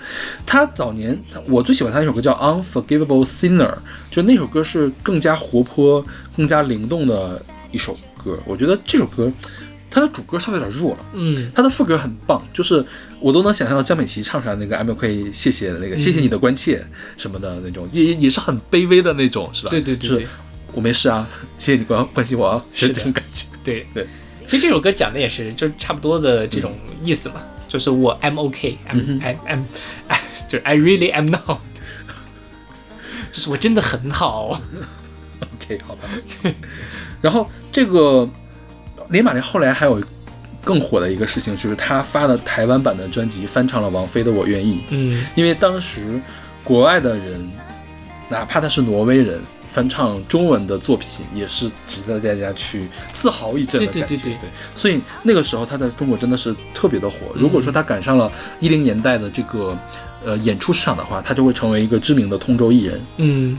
[0.07, 3.73] 嗯，她早年我最喜欢他一首歌叫《Unforgivable Sinner》，
[4.11, 6.05] 就那首歌是更加活泼、
[6.37, 7.41] 更加灵动的
[7.73, 8.39] 一首歌。
[8.45, 9.33] 我觉得这首歌
[9.91, 10.99] 它的主歌稍微有点弱了。
[11.15, 12.85] 嗯它的副歌很棒，就是
[13.21, 16.85] 我都能想象到江美琪唱出来那个 “I'm OK”，谢谢那个，谢谢你的关切
[17.17, 19.71] 什么的那种，也也是很卑微的那种，是吧？
[19.71, 20.27] 对对对
[20.73, 23.47] 我没事啊，谢谢你关关心我啊，是这种感觉。
[23.65, 24.07] 对对。
[24.47, 29.63] 其实这首歌讲的也是，就是差不多的这种意思嘛，就是我 I'm OK，I'm I'm I'm，
[30.09, 31.59] 哎， 就是 I really am not，
[33.33, 34.61] 就是我真的很好。
[35.41, 36.09] OK，好吧。
[37.21, 38.29] 然后这个
[39.09, 40.03] 林马莲后来还有
[40.65, 46.21] 更火的一个事情，就是他发的台湾版的专辑翻唱了王菲的《我愿意》，嗯因为当时
[46.65, 47.47] 国外的人，
[48.29, 49.41] 哪怕他是挪威人。
[49.77, 57.19] 翻唱中文的作品也是值得大家去自豪一阵的感觉，对对对对所以那个时候他在中国真的是特别的火。
[57.35, 59.79] 如果说他赶上了一零年代的这个
[60.25, 63.07] 呃演出市场的话，他就会成为一个知名的通州艺人。
[63.19, 63.59] 嗯，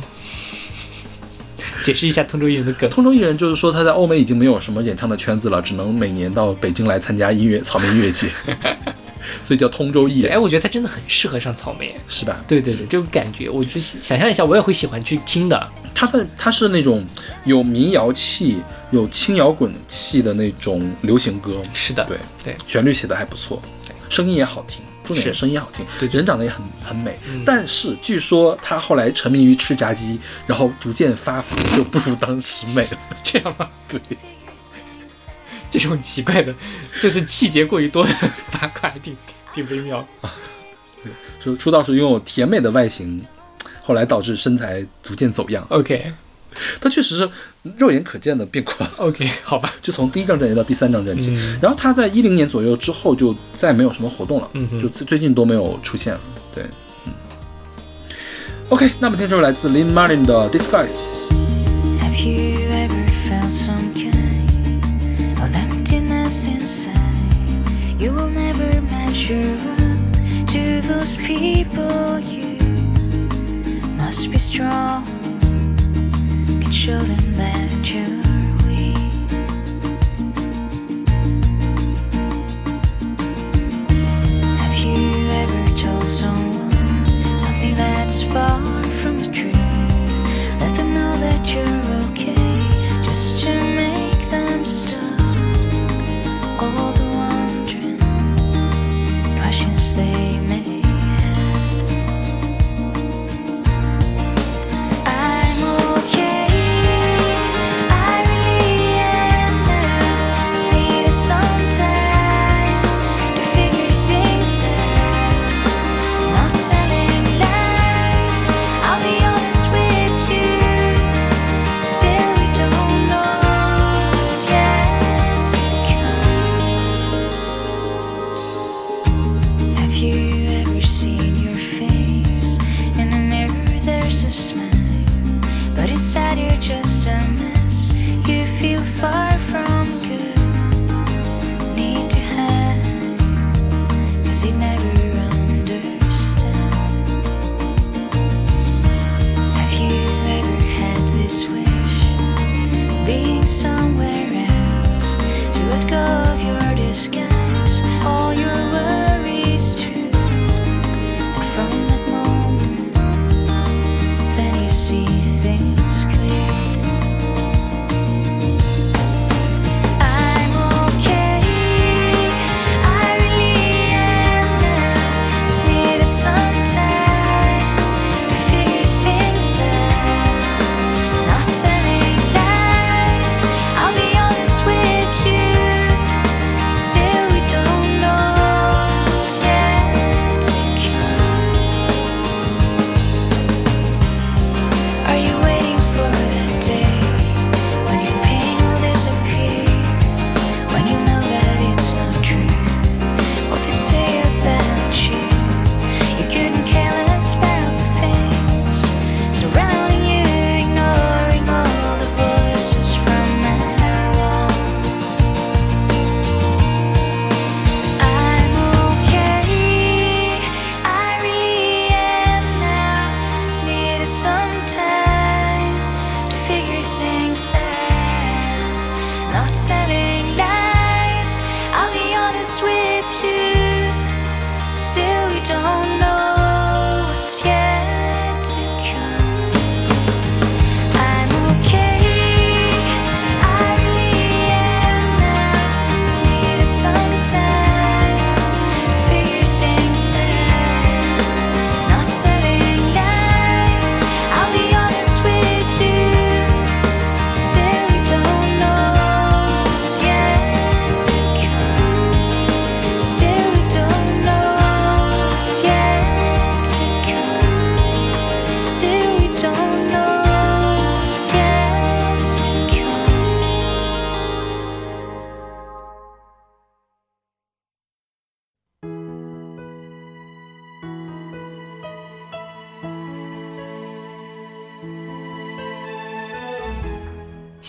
[1.83, 2.89] 解释一下通州艺人的梗。
[2.89, 8.31] 通州艺人就是说他在欧美已经没有什么演唱的圈子了，只能每年到北京来参加音乐草莓音乐节，
[9.43, 11.95] 所以叫通州艺对，哎，我觉得他真的很适合上草莓。
[12.07, 12.43] 是吧？
[12.47, 15.69] 对对对，这种感觉，我就想象一下，我也会喜欢去听的。
[15.93, 17.03] 他的他是那种
[17.45, 18.61] 有民谣气、
[18.91, 23.61] 有轻摇滚气的那种流行歌，是的，对对，旋律写的还不错，
[24.09, 27.17] 声音也好听，重点是是声音好听，对人长得也很很美。
[27.29, 32.97] 嗯但是据说他后来沉迷于吃炸鸡，然后逐渐发福，就不如当时美了。
[33.23, 33.67] 这样吗？
[33.89, 33.99] 对，
[35.69, 36.53] 这种奇怪的，
[37.01, 38.13] 就是细节过于多的
[38.51, 39.15] 八卦，挺
[39.53, 40.07] 挺微妙。
[41.39, 43.23] 说出道时拥有甜美的外形，
[43.81, 45.65] 后来导致身材逐渐走样。
[45.69, 46.11] OK
[46.81, 47.29] 他确实是
[47.77, 51.29] 肉眼可见的变宽，OK，好吧，就从第一张专辑到第三张专辑。
[51.29, 56.21] 嗯然后他在一零年左右之后就再没有什么活动了，嗯就最最近都没有出现了。
[56.53, 56.63] 对，
[57.05, 57.13] 嗯。
[58.69, 61.03] OK，那么听这首来自 Lin Martin 的 Disguise。
[66.47, 68.01] Inside?
[68.01, 72.19] You will never measure up to those people.
[72.19, 72.57] You
[73.97, 75.05] must be strong.
[76.61, 78.16] Can show them that you're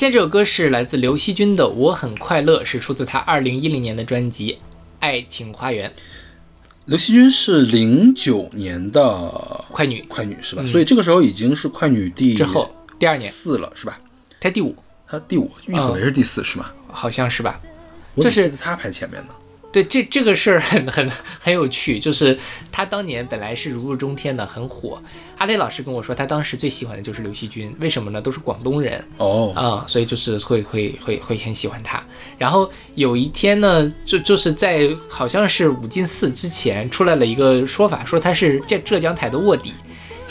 [0.08, 4.52] 在这首歌是来自刘惜君的《我很快乐》，是出自她二零一零年的专辑
[5.00, 5.90] 《爱情花园》。
[6.86, 9.30] 刘惜君是零九年的
[9.70, 10.66] 快女快女是吧？
[10.66, 14.00] 所以这个时候已经是快女第之后第二年，四了是吧？
[14.40, 14.74] 她第五，
[15.06, 16.70] 她第五，郁可唯是第四是吗？
[16.90, 17.60] 好像是吧？
[18.14, 19.32] 我这是她排前面呢。
[19.70, 22.36] 对，这这个事儿很很很有趣，就是
[22.72, 25.00] 他当年本来是如日中天的，很火。
[25.36, 28.20] 阿雷老师跟我说，他当时最喜欢的就是刘惜君，为什么呢？
[28.20, 32.02] 都是广东人哦，啊、所以就是会会会会很喜欢他。
[32.38, 39.74] 然后有一天呢，就就是在好像是五进四之前出来了一个说法，说他是浙浙江台的卧底，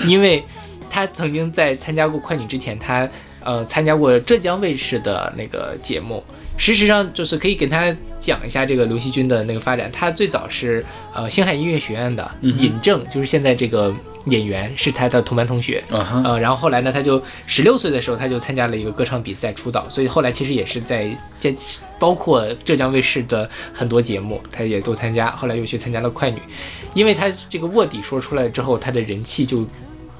[0.07, 0.43] 因为
[0.89, 3.07] 他曾经在参加过快女之前，他
[3.43, 6.23] 呃参加过浙江卫视的那个节目。
[6.57, 9.89] 事实上，就是可以跟他讲一下这个刘惜君的那个发展。
[9.91, 10.83] 他最早是
[11.13, 13.93] 呃星海音乐学院的尹正，就是现在这个
[14.25, 15.83] 演员是他的同班同学。
[15.89, 21.55] 呃，然后后来呢，他就十六岁的时候，他就参加了一个歌唱比赛出道，所以后来其实也是在在
[21.99, 25.31] 包括浙江卫视的很多节目，他也都参加。
[25.31, 26.41] 后来又去参加了快女，
[26.93, 29.65] 因为他这个卧底说出来之后，他的人气就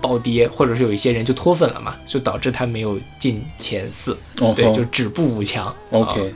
[0.01, 5.73] 暴跌，或者是有一些人就脱粉了嘛，就导致他没有进前四，哦对，就止步五强。
[5.91, 6.33] OK，、啊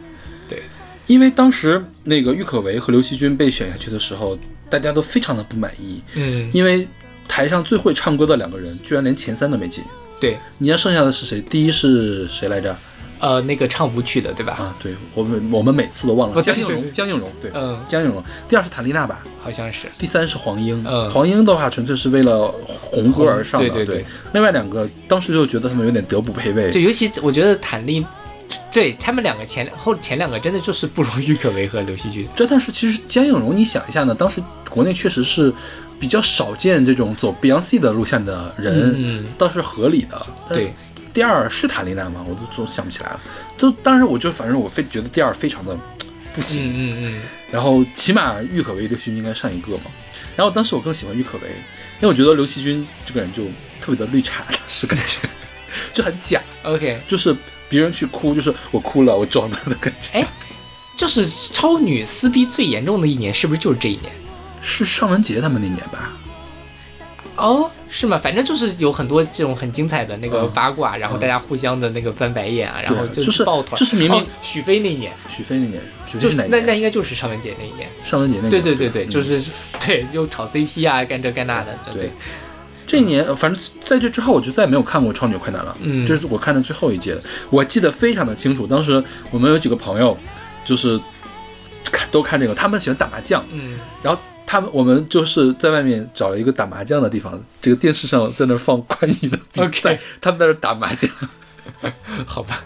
[0.48, 0.64] 对，
[1.08, 4.38] 因为当时那个郁可唯和刘惜君被选下去的时候，
[4.70, 6.88] 大家都非常的不满意，嗯，因为
[7.28, 9.84] 台上最会唱歌的两个人居然连前三都没进。
[10.20, 11.42] 对，你看剩下的是谁？
[11.42, 12.78] 第一是谁来着？
[13.22, 14.54] 呃，那个唱舞曲的，对吧？
[14.54, 18.22] 啊，对我们我们每次都忘了，江映蓉，江映蓉，对，嗯，江映蓉。
[18.50, 19.88] 第二是谭丽娜吧，好像是。
[19.98, 20.84] 第三是黄英。
[20.88, 26.72] 嗯黄英的话纯粹是为了红歌而上的，对对对另外两个当时就觉得他们有点德不配位。
[26.72, 28.04] 对，尤其我觉得谭丽，
[28.72, 32.28] 对他们两个前后前两个真的就是不如郁可唯和刘惜君。
[32.36, 35.54] 这但是其实江映蓉，你想一下呢，当时国内确实是
[36.00, 40.26] 比较少见这种走 Beyonce 的路线的人，嗯，倒是合理的。
[40.50, 40.74] 对，
[41.14, 42.26] 第二是谭丽娜吗？
[42.28, 43.20] 我都总想不起来了。
[43.58, 45.78] 就当时我就反正我非觉得第二非常的
[46.34, 46.66] 不行。
[46.68, 49.86] 嗯嗯嗯，然后起码郁可唯、刘惜君应该上一个嘛。
[50.36, 51.48] 然后当时我更喜欢郁可唯，
[52.00, 53.44] 因为我觉得刘惜君这个人就
[53.80, 55.28] 特别的绿茶，是感觉
[55.94, 57.36] 就很假，OK，就是
[57.70, 60.20] 别人去哭，就是我哭了，我装的的感觉。
[60.20, 60.28] 哎，
[60.96, 64.12] 就是超女撕逼最严重的一年，是不是就是这一年？
[64.62, 66.14] 是尚雯婕他们那年吧？
[67.42, 68.20] 哦，是吗？
[68.22, 76.52] 反正就是有很多这种很精彩的那个嗯八卦，然后大家互相的那个翻白眼啊，然后就是抱团，就是明明哦许飞那一年，许飞那年，许飞就是哪年？
[76.52, 77.90] 那那应该就是尚雯婕那一年。
[78.04, 78.50] 尚雯婕那年。
[78.52, 79.42] 对对对对，嗯就是
[79.86, 82.12] 对又炒 CP 啊，干这干那的，对对
[82.86, 85.76] 这一年，呃反正在这之后我就再也没有看过《超女快男》了。
[85.82, 88.68] 嗯这是我看的最后一届的，我记得非常的清楚。
[88.68, 90.18] 当时我们有几个朋友，
[90.64, 91.00] 就是
[91.86, 94.22] 看都看这个，他们喜欢打麻将，嗯，然后
[94.52, 101.10] 他们我们就是在外面找了一个打麻将的地方，这个电视上在那儿放关羽的比赛他们在那儿打麻将，
[102.28, 102.62] 好吧，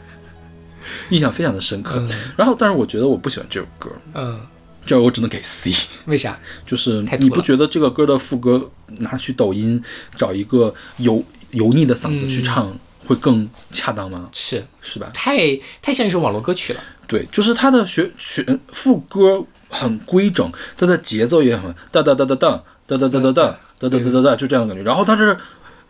[1.11, 1.99] 印象非常的深刻。
[1.99, 4.41] 嗯然后，但是我觉得我不喜欢这首歌，嗯，
[4.83, 5.71] 这我只能给 C。
[6.05, 6.39] 为啥？
[6.65, 9.79] 就是你不觉得这个歌的副歌拿去抖音
[10.15, 14.27] 找一个油油腻的嗓子去嗯唱会更恰当吗？
[14.33, 15.11] 是是吧？
[15.13, 16.83] 太太像一首网络歌曲了。
[17.07, 24.87] 对，就是他的学学副歌很规整，它的节奏也很哒哒哒哒哒哒哒哒哒哒哒哒哒哒哒，就这样的感觉。
[24.87, 25.37] 然后它是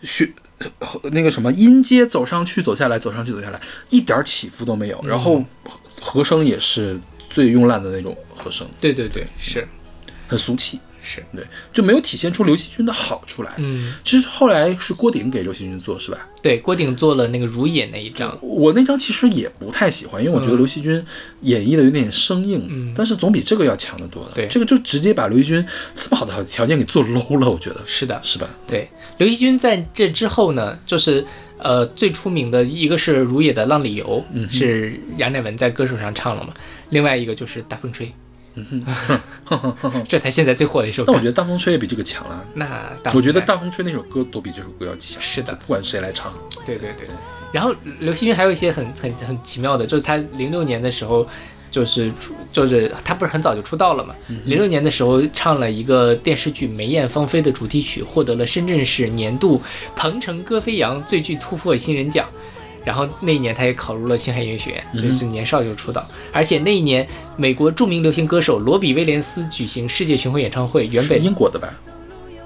[0.01, 0.31] 学
[1.11, 5.03] 那个什么音阶走上去走下来走上去走下来，一点起伏都没有。
[5.05, 5.43] 然后
[6.01, 6.99] 和声也是
[7.29, 9.67] 最慵懒的那种和声，对对对，是
[10.27, 10.79] 很俗气。
[11.05, 13.51] 是，对，就没有体现出刘惜君的好出来。
[13.57, 16.27] 嗯，其实后来是郭顶给刘惜君做，是吧？
[16.41, 21.03] 对，郭顶做了那个如也那一张，我那张其实也不太喜欢，因为我觉得刘惜君
[21.41, 24.31] 演绎的有点生硬，嗯但是总比这个要强得多了。
[24.33, 28.49] 对这个就直接把刘惜君这么好的条条件给做 low 了，我觉得是的，是吧？
[28.67, 28.89] 对，
[29.19, 31.25] 刘惜君在这之后呢，就是
[31.59, 36.53] 呃最出名的一个是如也的《浪里游》，嗯是杨乃文在歌手上唱了嘛，
[36.89, 38.07] 另外一个就是《大风吹》，
[40.07, 41.11] 这才现在最火的一首歌。
[41.11, 42.45] 但我觉得大风吹也比这个强了。
[42.53, 45.53] 那我觉得大风吹那首歌都比这首歌要强，是的。
[45.53, 46.33] 不管谁来唱，
[46.65, 47.07] 对对对，
[47.51, 51.27] 然后刘惜君还有一些很很很奇妙的，就是他零六年的时候，
[51.69, 59.61] 就是出就是他不是很早就出道了嘛，零六年的时候唱了一个电视剧《梅艳芳菲》的主题曲，获得了深圳市年度
[59.95, 62.27] 鹏城歌飞扬最具突破新人奖。
[62.85, 66.05] 然后那一年，他也考入了星海音乐学院，所以是年少就出道。
[66.31, 67.05] 而且那一年，
[67.35, 71.73] 美国著名流行歌手罗比威廉斯举行世界巡回演唱会，原本英国的吧？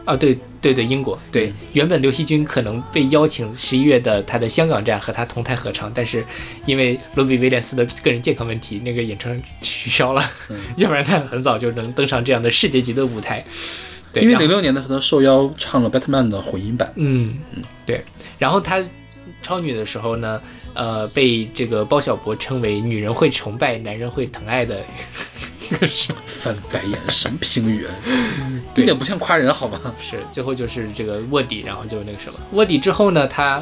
[0.06, 6.26] 啊，对对对，英国对，原本刘惜君可能被邀请十一月的他的香港站和他同台合唱，但是
[6.66, 10.24] 因为罗比威廉斯的个人健康问题，那个演唱取消了，
[10.78, 13.46] 要不然他很早就能登上这样的世界级的舞台。
[14.12, 18.02] 对，因为零六年的时候他受邀唱了 Batman 的混音版，嗯嗯，对，
[18.40, 18.84] 然后他
[19.50, 20.40] 超女的时候呢，
[20.76, 24.80] 呃被这个包小柏称为女人会崇拜，男人会疼爱的
[25.64, 27.92] 一个是翻白眼，什么评语啊？
[28.76, 29.92] 一点不像夸人好吗？
[30.00, 33.60] 是最后就是这个卧底，然后就那个什么卧底之后呢，他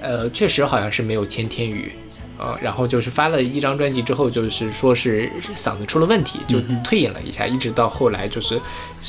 [0.00, 1.92] 呃确实好像是没有签天宇。
[2.40, 8.58] 呃，然后就是发了一张专辑之后，就是说是嗓子出了问题，就退隐了一下，一直到后来就是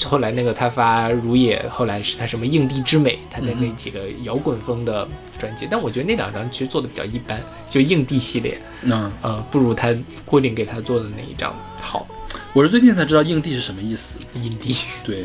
[0.03, 5.07] 后来那个他发《如也》，后来是他什么应地之美，他的那几个摇滚风的
[5.39, 12.05] 专辑，但我觉得那两张其实做的比较一般，就硬地系列，嗯呃，不如他郭顶给他做的那一张好。
[12.51, 14.17] 我是最近才知道硬地是什么意思。
[14.33, 14.75] 硬地，
[15.05, 15.23] 对，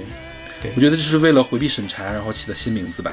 [0.63, 3.13] 对我觉得这是为了回避审查，然后起的新名字吧。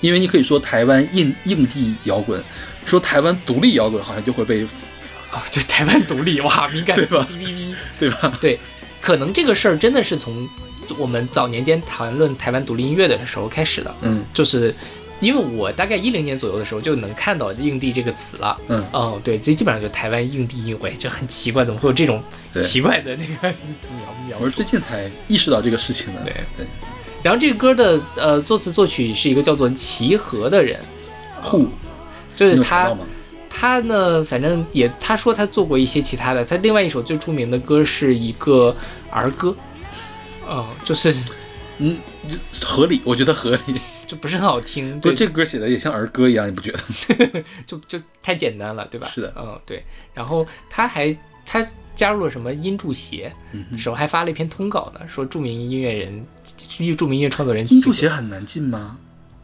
[0.00, 2.42] 因为你可以说台湾硬硬地摇滚，
[2.88, 4.64] 说台湾独立摇滚，好像就会被，
[5.30, 7.74] 啊，对台湾独立，哇， 敏感对吧哔哔哔。
[7.98, 8.38] 对吧？
[8.40, 8.58] 对，
[9.00, 10.48] 可能这个事儿真的是从
[10.96, 13.94] 我们早年间谈论台湾独立音乐的时候开始的。
[14.00, 14.74] 嗯就是
[15.20, 18.56] 因为我大概一零年左右的时候就能看到“硬地”这个词了。
[18.68, 22.22] 嗯哦，对，这基本上就台湾硬地音乐，就很奇怪，怎么会有这种
[22.62, 24.64] 奇怪的那个苗 苗我是最？
[24.64, 26.20] 近才意识到这个事情的。
[26.22, 26.66] 对对，
[27.20, 30.78] 然后这个歌的呃作词作曲是一个叫做齐和的人，
[31.42, 31.68] 酷，你
[32.38, 32.96] 就是他？
[33.50, 38.76] 他呢，反正也他说他做过一些其他的，他另外一首最著名的歌是一个
[39.10, 39.56] 儿歌，
[40.46, 41.12] 哦，就是
[41.78, 41.98] 嗯，
[42.62, 43.80] 合理，我觉得合理。
[44.06, 47.44] 就不是很好听，对，这个歌写的也像儿歌一样，你不觉得吗？
[47.66, 49.06] 就就太简单了，对吧？
[49.12, 49.84] 是的嗯，对。
[50.14, 51.14] 然后他还
[51.44, 53.30] 他加入了什么音注协，
[53.76, 56.24] 时候还发了一篇通稿呢，说著名音乐人、
[56.96, 58.96] 著名音乐创作人音注写很难进吗？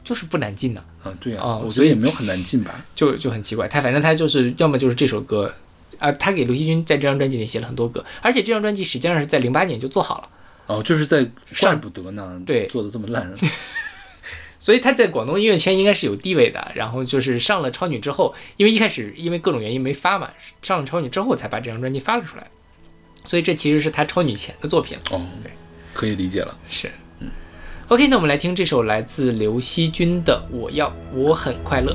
[0.02, 0.86] 就是不难进的，啊，
[1.20, 2.84] 对啊、哦我觉得也没有很难进吧。
[2.94, 3.66] 就就很奇怪。
[3.66, 5.52] 他反正他就是要么就是这首歌。
[6.00, 10.28] 啊，他给刘惜君在这张专辑里写了很多歌，而且这张专辑实际上是在零八年就做好了，
[10.66, 11.24] 哦，就是在
[11.60, 13.32] 怪不得呢，对做的这么烂。
[14.58, 16.72] 所以他在广东音乐圈应该是有地位的。
[16.74, 20.28] 然后就是上了超女之后，因为一开始因为各种原因没发嘛，
[20.62, 22.46] 上了超女之后才把这张专辑发了出来。
[23.24, 25.04] 所以这其实是他超女前的作品了。
[25.10, 25.52] 哦对，
[25.94, 26.58] 可以理解了。
[26.68, 26.92] 是，嗯
[27.88, 31.92] ，OK，那我们来听这首来自刘惜君的《我要我很快乐》。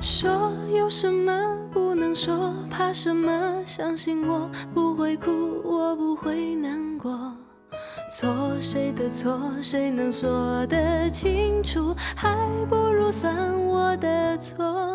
[0.00, 1.32] 说有什么
[1.72, 3.62] 不能说，怕什么？
[3.64, 7.32] 相信我不会哭，我不会难过。
[8.10, 11.94] 错谁的错，谁能说得清楚？
[12.16, 12.34] 还
[12.68, 13.34] 不如算
[13.66, 14.94] 我的错。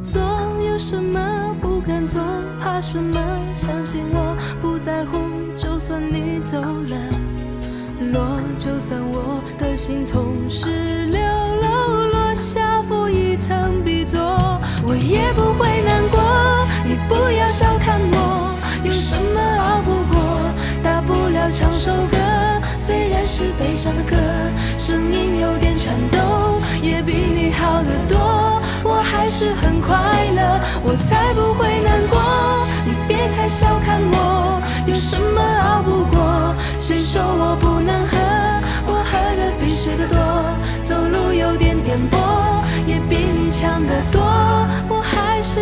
[0.00, 0.20] 做
[0.66, 2.22] 有什么不敢做，
[2.58, 3.20] 怕什么？
[3.54, 5.18] 相信我不在乎，
[5.56, 6.96] 就算你走了。
[8.12, 14.20] 落，就算我的心从十六楼落下，负一层 B 座，
[14.84, 16.20] 我也不会难过。
[16.84, 18.54] 你不要小看我，
[18.84, 20.20] 有什么熬不过？
[20.82, 22.16] 大不了唱首歌，
[22.74, 24.16] 虽然是悲伤的歌，
[24.76, 28.60] 声音有点颤抖，也比你好得多。
[28.82, 29.94] 我还是很快
[30.34, 32.18] 乐，我才不会难过。
[32.84, 36.54] 你别太小看我，有什么熬不过？
[36.80, 38.16] 谁说我不能喝？
[38.86, 40.16] 我喝的比谁的多，
[40.82, 44.22] 走路有点颠簸，也比你强得多。
[44.88, 45.60] 我还是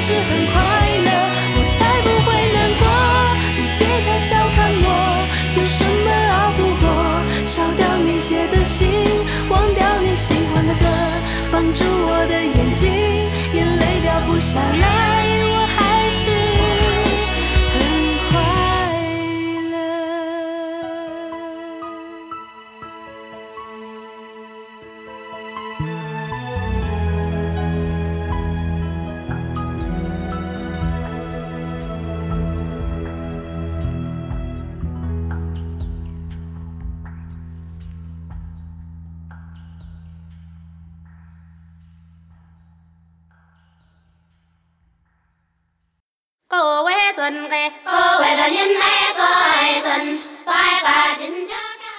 [0.00, 0.54] 是很快
[1.06, 1.10] 乐，
[1.56, 2.82] 我才不会难过。
[3.56, 4.86] 你别太小看我，
[5.58, 6.86] 有什么熬不过？
[7.44, 8.88] 烧掉你写的信，
[9.48, 10.86] 忘掉你喜欢的歌，
[11.50, 12.88] 绑住我的眼睛，
[13.52, 14.86] 眼泪掉不下来，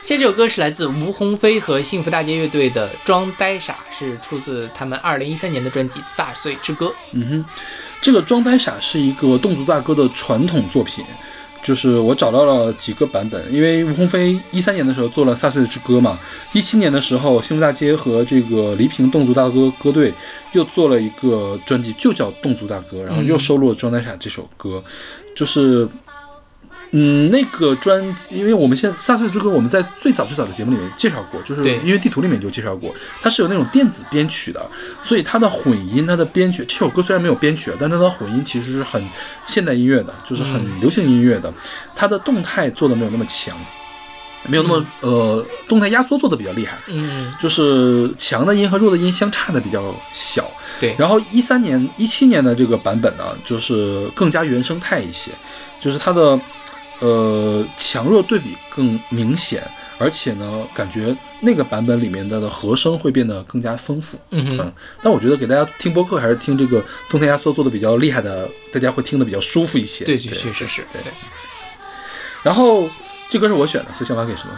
[0.02, 6.88] 现在这首歌是来自吴鸿飞和幸福大街乐队的《装呆傻》，是出自他们二零一三年的专辑《撒岁之歌》。
[7.12, 7.46] 嗯哼，
[8.02, 11.06] 这个《装呆傻》是一个侗族大歌的传统作品，
[11.62, 16.20] 就是我找到了几个版本，因为吴鸿飞一三年的时候做了《撒岁之歌》嘛，
[16.54, 20.14] 一七年的时候幸福大街和这个黎平侗族大哥歌队
[20.54, 24.84] 又做了一个专辑，就叫《侗族大哥》，然后又收录了《装呆傻》这首歌，
[25.36, 25.88] 就是。
[26.92, 31.78] 嗯，那个专，因为我们现在《萨岁之歌》，我们在最早最早的节目里面介绍过，就是对。
[31.78, 34.70] 音乐地图里面就介绍过，它是有那种电子编曲的，
[35.04, 39.04] 所以它的混音、它的编曲，这首歌虽然没有编曲，但它的混音其实是很
[39.46, 41.54] 现代音乐的，就是很流行音乐的，
[41.96, 43.56] 它的动态做的没有那么强，
[44.48, 50.50] 没有那么、呃动态压缩做的比较厉害，嗯，就是强的音和弱的音相差的比较小。
[50.80, 50.96] 对。
[50.98, 55.30] 然后一三年、一七年的这个版本呢，就是更加原生态一些，
[55.80, 56.40] 就是它的
[57.00, 59.64] 呃强弱对比更明显，
[59.98, 64.18] 而且呢，感觉那个版本里面的的和声会变得更加丰富。
[64.32, 70.06] 嗯哼嗯，但我觉得给大家听播客还是听这个动态压缩做的比较厉害的，大家会听得比较舒服一些。
[70.06, 71.02] 对，确确实是，对，
[72.44, 72.90] 然后
[73.30, 74.54] 这歌是我选的，所以想发给什么？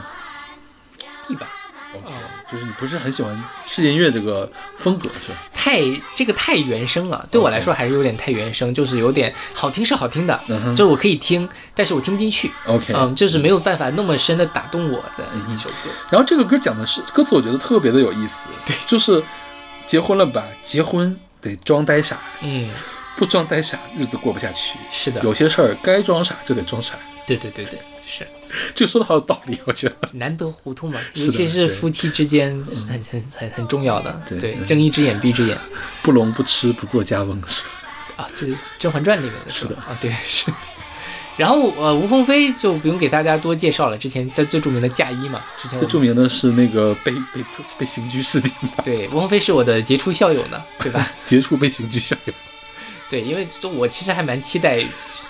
[2.52, 5.38] 就是你不是很喜欢世界音乐这个风格是吧？
[5.54, 5.80] 太
[6.16, 10.38] 这个太原声了，对我来说还是有点太原声，就是有点好听是好听的，
[10.76, 15.90] 就是我可以听，但是我听不进去，OK，嗯，就是没有办法那么深的打动我的一首歌。
[16.10, 19.24] 然后这个歌讲的是歌词，我觉得特别的有意思， 对，就是
[19.86, 22.70] 结婚了吧，结婚得装呆傻，嗯，
[23.16, 24.78] 不装呆傻日子过不下去。
[24.92, 26.96] 是的，有些事儿该装傻就得装傻，
[27.26, 28.28] 对对对对，是
[28.76, 29.96] 这个说的好有道理，我觉得。
[30.14, 32.52] 难得糊涂嘛，尤其是夫妻之间
[32.88, 35.58] 很很很很重要的，对，睁一只眼闭一只眼
[36.02, 37.64] 不聋不吃不做家翁是？
[38.18, 40.52] 啊，这是《甄嬛传》里面的是的啊，对是。
[41.38, 47.44] 然后呃，吴鸿飞就不用给大家多介绍了，之前在最著名的嫁衣嘛，之前最著名的是那个被被
[47.80, 51.08] 被刑拘事件吧，对吴鸿飞是我的杰出校友呢，对吧？
[51.24, 52.34] 杰出被刑拘校友。
[53.12, 54.80] 对，因为就我其实还蛮期待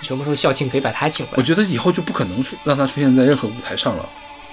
[0.04, 4.08] 什么时候校庆可以把他请回来，我觉得以后就不可能出让他出现在任何舞台上了。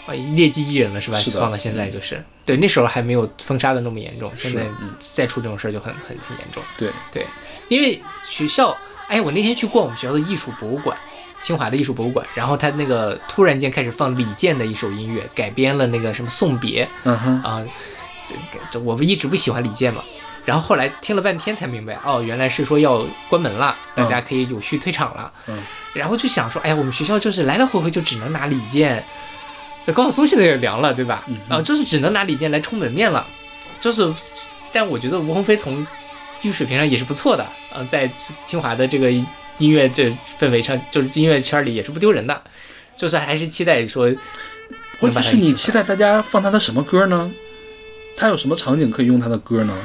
[0.07, 1.18] 啊，劣迹艺人了是吧？
[1.18, 6.62] 是放到现在就是，对，那时候还没有封杀的那么严重，现在嗯再出这种事儿就很很很严重。
[6.79, 7.26] 对，对，
[7.68, 8.74] 因为学校，
[9.09, 10.97] 哎，我那天去逛我们学校的艺术博物馆，
[11.43, 17.62] 清华的艺术博物馆，然后他那个突然间开始放李健的一首音乐，改编了那个什么送别嗯哼，啊，
[18.24, 20.03] 这个这我不一直不喜欢李健嘛。
[20.49, 25.31] 然后后来听了半天才明白，哦，原来是说要关门了，大家可以有序退场了。
[25.47, 29.05] 嗯，然后就想说，哎呀，我们学校就是来来回回就只能拿李健，
[29.93, 31.23] 高晓松现在也凉了，对吧？
[31.27, 33.27] 嗯啊，就是只能拿李健来充门面了，
[33.79, 34.11] 就是，
[34.73, 35.87] 但我觉得吴鸿飞从
[36.41, 38.11] 艺术水平上也是不错的，嗯、在
[38.47, 39.27] 清华的这个音
[39.59, 40.09] 乐这
[40.41, 42.43] 氛围上，就是音乐圈里也是不丢人的，
[42.97, 44.11] 就是还是期待说
[45.35, 47.31] 你期待大家放他的什么歌呢？
[48.17, 49.77] 他有什么场景可以用他的歌呢？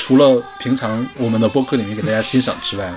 [0.00, 2.90] 除了平常我们的播客里面给大家欣赏之外，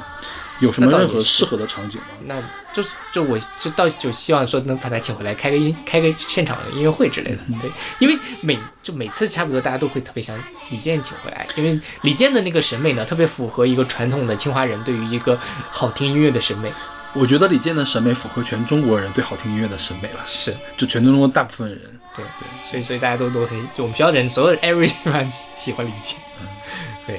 [0.61, 2.07] 有什么任何适合的场景吗？
[2.25, 2.41] 那
[2.73, 2.81] 就
[3.11, 10.35] 就我就到就希望说能把他请回来开个音开个现场的音乐会之类的，嗯对，因为每就每次差不多大家都会特别想
[10.69, 15.37] 李健请回来，因为李健的那个审美呢，特别符合一个传统的清华人对于一个
[15.69, 16.71] 好听音乐的审美，
[17.11, 20.55] 我觉得李健的审美符合全中国人对好听音乐的审美了，是。
[20.77, 21.79] 就全中国大部分人。
[22.15, 25.27] 对对，所以所以大家都都很就我们学校的人所有 everyone
[25.57, 26.19] 喜欢李健，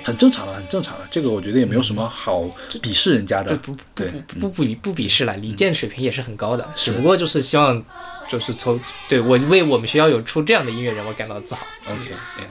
[0.05, 1.07] 很正常的，很正常的。
[1.11, 2.43] 这个我觉得也没有什么好
[2.83, 3.57] 鄙视人家的就。
[3.59, 7.83] 不不不不不不鄙视了，李健水平也是很高的，只不过就是希望
[8.29, 11.67] 就是从对我为我们学校有出这样的音乐人，我感到自豪。
[11.87, 12.47] OK，对。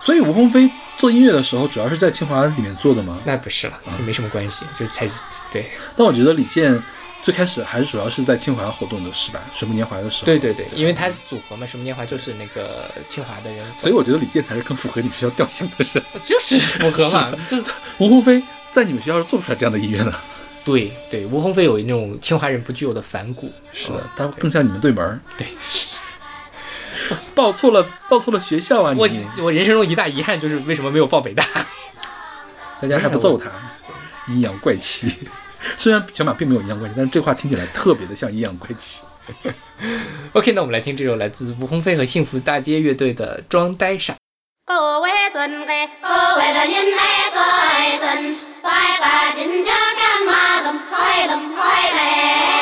[0.00, 3.18] 所以吴鸿飞做音乐的时候，主要是在清华里面做的吗。
[3.24, 3.74] 那不是了，
[4.06, 5.08] 没什么关系，就才
[5.50, 6.80] 对但我觉得李健
[7.22, 9.40] 最开始还是主要是在清华活动的，是吧？
[9.52, 10.26] 水木年华的时候。
[10.26, 16.02] 对对对，因为他组合嘛，水木年华就是那个清华的人，所以我觉得李健才是更符合你们学校调性的人。
[16.24, 17.58] 就是符合嘛，就
[17.98, 20.14] 吴鸿飞在你们学校是做不出来这样的音乐的。
[20.64, 25.18] 对对，吴鸿飞有那种清华人不具有的反骨，是的，他更像你们对门儿。
[25.36, 25.46] 对，
[27.34, 28.94] 报错了，报错了学校啊！
[28.96, 29.08] 我
[29.38, 31.44] 我人生中一大遗憾就是为什么没有报北大，
[32.80, 33.50] 大家还不揍他，
[34.28, 35.10] 阴阳怪气。
[35.76, 39.02] 虽然小马并没有阴阳怪气，但是这话听起来特别的像阴阳怪气。
[40.32, 44.12] OK，那我们来听这首来自吴鸿飞和幸福大街乐队的《装呆傻》。
[44.64, 46.08] 各位尊贵，各
[46.38, 47.02] 位的您来
[47.32, 47.40] 说
[47.84, 52.57] 一声，快快进家干嘛冷快冷快嘞，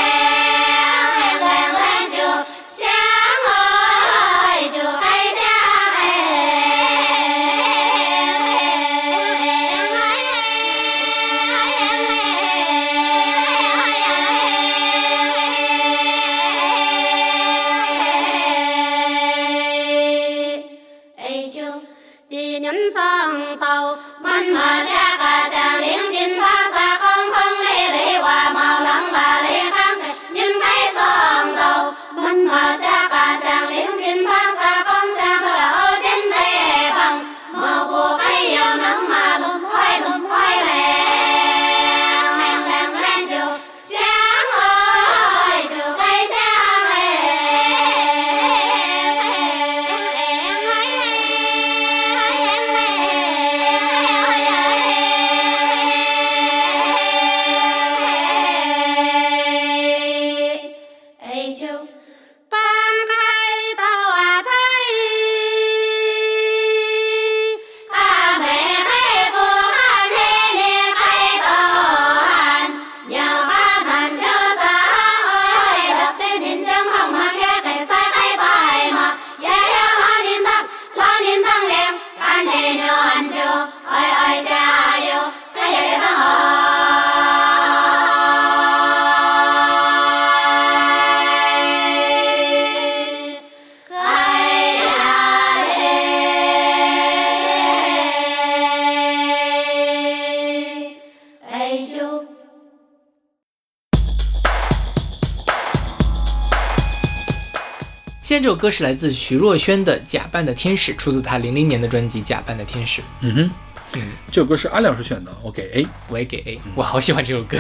[108.37, 113.01] 现在这首歌是来自徐若瑄的《假扮的天使》，出自她零零年的专辑《假扮的天使》。
[113.21, 113.51] 嗯哼，
[113.95, 117.57] 嗯，这首歌是阿亮老师选的，我给 A，我也给 A，我好喜欢这首歌。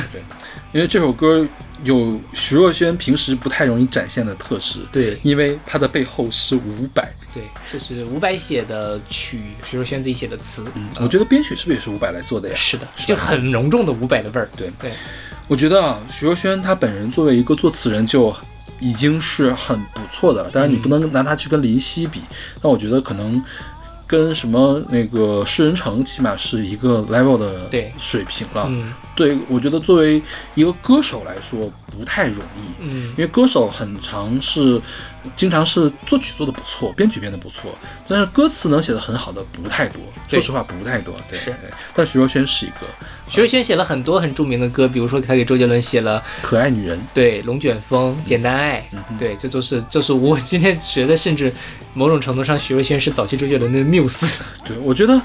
[0.72, 1.48] 因为这首歌
[1.82, 4.80] 有徐若瑄平时不太容易展现的特质。
[4.92, 7.10] 对因为它的背后是伍佰。
[7.32, 10.62] 对，这是伍佰写的曲，徐若瑄自己写的词。
[10.74, 12.54] 嗯，我觉得编曲是不是也是伍佰来做的呀？
[12.54, 14.46] 是的，就很浓重的伍佰的味儿。
[14.54, 14.92] 对对，
[15.48, 18.30] 我觉得啊，徐若瑄她本人作为一个作词人就
[18.80, 20.50] 已经是很不错的了。
[20.50, 22.20] 当然，你不能拿它去跟林夕比，
[22.60, 23.42] 但我觉得可能
[24.06, 27.68] 跟什么那个诗人城起码是一个 level 的
[27.98, 28.66] 水平了。
[28.68, 30.22] 嗯对，我觉得作为
[30.54, 32.60] 一个歌手来说不太容易。
[32.80, 34.78] 嗯因为歌手很常是，
[35.34, 37.74] 经常是作曲做的不错，编曲编的不错，
[38.06, 40.02] 但是歌词能写的很好的不太多。
[40.28, 41.14] 说实话，不太多。
[41.30, 41.40] 对
[41.94, 42.86] 但徐若瑄是一个
[43.28, 46.98] 徐若瑄写了很多很著名的歌，比如说她给周杰伦写了可爱女人。
[47.12, 51.52] 对《龙卷风》《简单爱》，对，这都是，这是我今天觉得，甚至
[51.92, 54.44] 某种程度上，徐若瑄是早期周杰伦的缪斯。
[54.64, 55.20] 对，我觉得，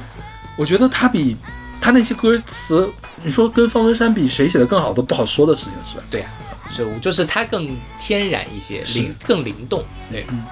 [0.55, 1.37] 我觉得她比
[1.79, 2.91] 她那些歌词，
[3.23, 6.03] 你说跟方文山比，谁写的更好都不好说的事情，是吧？
[6.09, 6.31] 对啊，
[6.75, 9.83] 就就是她更天然一些，灵更灵动。
[10.09, 10.43] 对，嗯。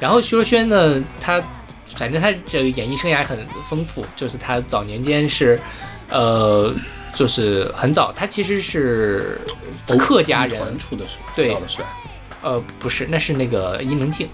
[0.00, 1.40] 然后徐若瑄呢，她
[1.94, 3.38] 反正她这个演艺生涯很
[3.68, 5.58] 丰富，就是她早年间是，
[6.10, 6.74] 呃，
[7.14, 9.40] 就是很早，她其实是
[9.98, 11.56] 客家人，出的是对？
[12.42, 14.28] 呃，不是，那是那个伊能静，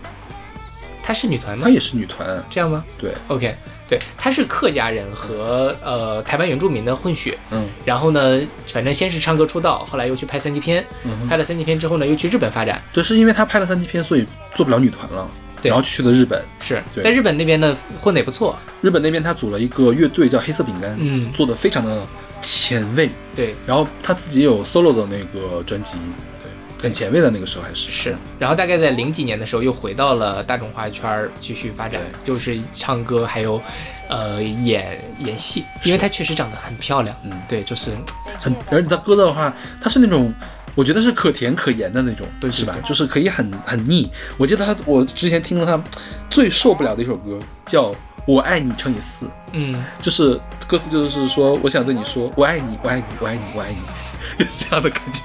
[1.03, 1.65] 她是女团吗？
[1.65, 1.71] 她？
[1.71, 2.85] 也是女团，这样吗？
[2.99, 3.57] 对，？OK，
[3.89, 7.39] 对，她是客家人和呃台湾原住民的混血。
[7.51, 7.67] 嗯。
[7.85, 12.83] 然后呢，反正先是唱歌出道，后来又去拍三级片，嗯，拍了三级片之后呢，又去日本发展。
[12.93, 16.43] 对，是因为她拍了三级片，所以做不了女团了，对然后去了日本。
[16.61, 21.31] 是在日本那边呢混的也不错，日本那边他组了一个乐队叫黑色饼干，嗯。
[21.33, 22.07] 做的非常的
[22.41, 23.11] 前卫。
[23.35, 25.99] 对，然后他自己有 solo 的那个专辑，
[26.41, 26.49] 对，
[26.83, 27.91] 很前卫的那个时候还是。
[27.91, 28.17] 是。
[28.39, 33.61] 然后大概在零几年的时候又回到了大众化圈儿继续发展，就是唱歌还有
[34.09, 37.33] 呃演演戏，因为她确实长得很漂亮，嗯。
[37.49, 37.91] 对，就是
[38.39, 40.33] 很，而且他歌的话，他是那种。
[40.75, 42.77] 我觉得是可甜可盐的那种，对对是吧？
[42.85, 44.11] 就是可以很很腻。
[44.37, 45.83] 我记得他，我之前听了他
[46.29, 47.91] 最受不了的一首歌，叫
[48.27, 53.77] 《我爱你乘以四》，嗯，就是歌词就是说，我想对你说，我爱你，我爱你，我爱你，我爱你，
[54.45, 55.21] 就是这样的感觉。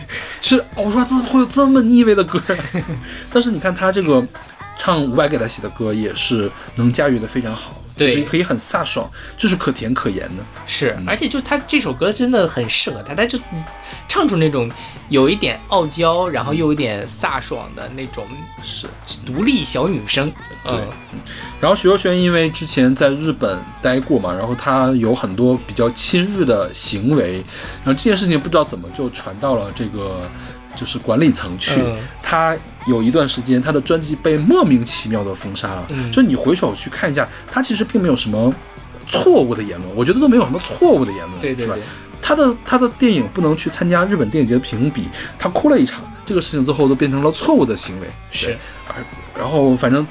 [0.42, 2.56] 是，哦我说怎么会有这么腻味的歌啊？
[3.32, 4.26] 但是你看他这个
[4.76, 10.44] 唱伍佰给他写的歌，也是能驾驭的非常好，对就是可以很飒爽，就是可甜可盐的。
[10.66, 11.04] 是，嗯。
[11.06, 13.38] 而且就他这首歌真的很适合他，他就
[14.08, 14.70] 唱出那种
[15.08, 18.24] 有一点傲娇，然后又有点飒爽的那种
[18.62, 18.86] 是，
[19.24, 20.32] 独立小女生，
[20.64, 20.86] 嗯，
[21.60, 27.34] 然后徐若瑄因为之前在日本待过嘛，然后她有很多比较亲日的行为，
[27.84, 30.28] 然后这件事情不知道怎么就传到了这个
[30.74, 31.80] 就是管理层去。
[31.80, 31.96] 嗯。
[32.22, 32.56] 她
[32.86, 35.86] 有一段时间，他的专辑被莫名其妙的封杀了。
[35.90, 38.52] 嗯就你回首去看一下，他其实并没有什么
[39.06, 41.82] 错误的言论，我觉得都没有什么错误的言论，对对对？，
[42.22, 45.08] 他的他的电影不能去参加日本电影节的评比，
[45.38, 48.06] 他哭了一场，这个事情最后都变成了错误的行为。
[48.30, 48.56] 是
[49.38, 50.06] 然后反正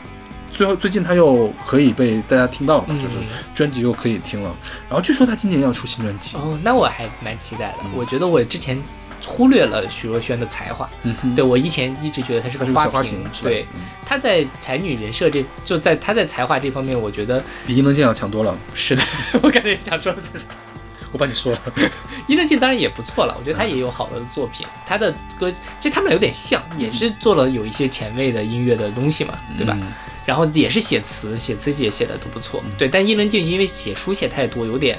[0.52, 3.16] 最后最近他又可以被大家听到了，嗯就是
[3.56, 4.52] 专辑又可以听了。
[4.90, 7.78] 然后据说他今年要出新专辑，哦，那我还蛮期待的。
[7.84, 8.82] 嗯我觉得我之前
[9.26, 10.90] 忽略了许若瑄的才华。
[11.36, 18.58] 对我以前一直觉得她是个花瓶对，嗯她在才女人设这就在她在才华这方面，我觉得比伊能静要强多了。
[18.74, 19.04] 是的。
[19.42, 20.46] 我刚才也想说的就是，
[21.12, 21.62] 我帮你说了，
[22.28, 29.78] 伊能静当然也不错了，我觉得她也有好的作品，她的歌其实他们俩有点像，也是做了有一些前卫的音乐的东西嘛，对吧？
[29.82, 29.88] 嗯
[30.26, 32.88] 然后也是写词，写词也写的都不错，对。
[32.88, 34.96] 但伊能静因为写书写太多，有点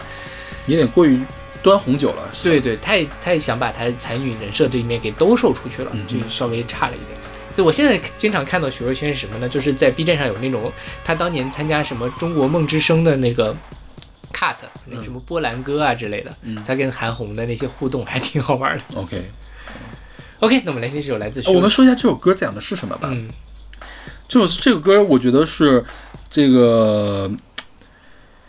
[0.66, 1.20] 有点过于
[1.62, 7.18] 端红酒了，对对，太太想把他才女人设这一面给兜售出去了，嗯就稍微差了一点。
[7.54, 9.48] 对，我现在经常看到徐若瑄是什么呢？
[9.48, 10.72] 就是在 B 站上有那种
[11.04, 13.54] 她当年参加什么中国梦之声的那个
[14.32, 14.54] cut，
[14.86, 18.84] 那什么波兰歌啊之类的，嗯她跟韩红的那些互动还挺好玩的。
[18.94, 23.08] OK，OK，那我们来听这首来自我们说一下这首歌讲的是什么吧。
[23.12, 23.28] 嗯
[24.28, 25.84] 这首这个歌，我觉得是
[26.30, 27.28] 这个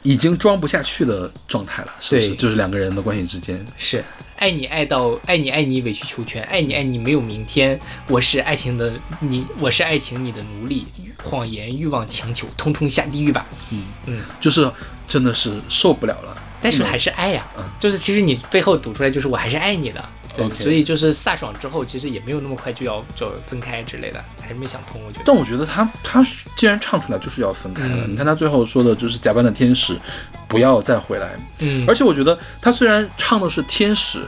[0.04, 2.28] 已经装不下去的状态了，是不是？
[2.30, 2.36] 对。
[2.36, 4.04] 就是两个人的关系之间，是。
[4.38, 10.88] 爱你爱到爱你爱你委曲求全，爱你爱你没有明天，我是爱情的你，我是爱情你的奴隶，
[11.24, 13.46] 谎言欲望强求，通通下地狱吧。
[13.70, 13.84] 嗯。
[14.08, 14.22] 嗯。
[14.40, 14.72] 就是
[15.08, 16.36] 真的是受不了了。
[16.60, 17.64] 但是还是爱呀、嗯。
[17.80, 20.04] 就是其实你背后读出来就是我还是爱你的，
[20.36, 25.24] 对所以就是飒爽之后，其实也没有那么快就要就分开之类的，还是没想通，我觉得。
[25.26, 26.26] 但我觉得他他
[26.56, 30.00] 既然唱出来就是要分开了，嗯你看他最后说的就是假扮的天使，
[30.48, 31.38] 不要再回来。
[31.60, 34.24] 嗯，而且我觉得他虽然唱的是天使，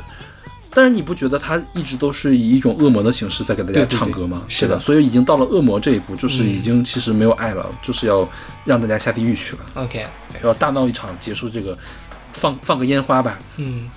[0.71, 4.43] 但是你不觉得他一直都是以一种恶魔的形式在给大家对对对唱歌吗？
[4.49, 8.27] 是的所以已经到了恶魔这一步，就是嗯已经其实没有爱了，就是要
[8.65, 11.77] 让大家下地狱去了，OK，对要大闹一场，结束这个，
[12.33, 13.39] 放放个烟花吧。
[13.55, 13.89] 嗯。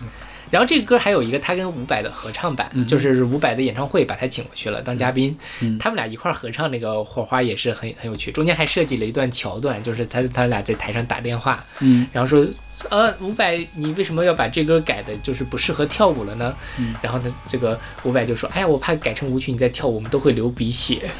[0.50, 5.76] 然后这个歌还有一个他跟伍佰的合唱版，嗯就是伍佰的演唱会把他请过去了当嘉宾，嗯。
[5.78, 12.46] 他们俩一块儿合唱那个火花也是很很有趣，中间还设计了一段桥段，就是他他俩在台上打电话，嗯，然后说，
[12.90, 16.54] 呃，伍佰，你为什么要把这歌改的，就是不适合跳舞了呢？
[16.78, 16.94] 嗯。
[17.02, 21.02] 然后呢，这个伍佰就说，哎呀，我怕改成舞曲你再跳舞，我们都会流鼻血。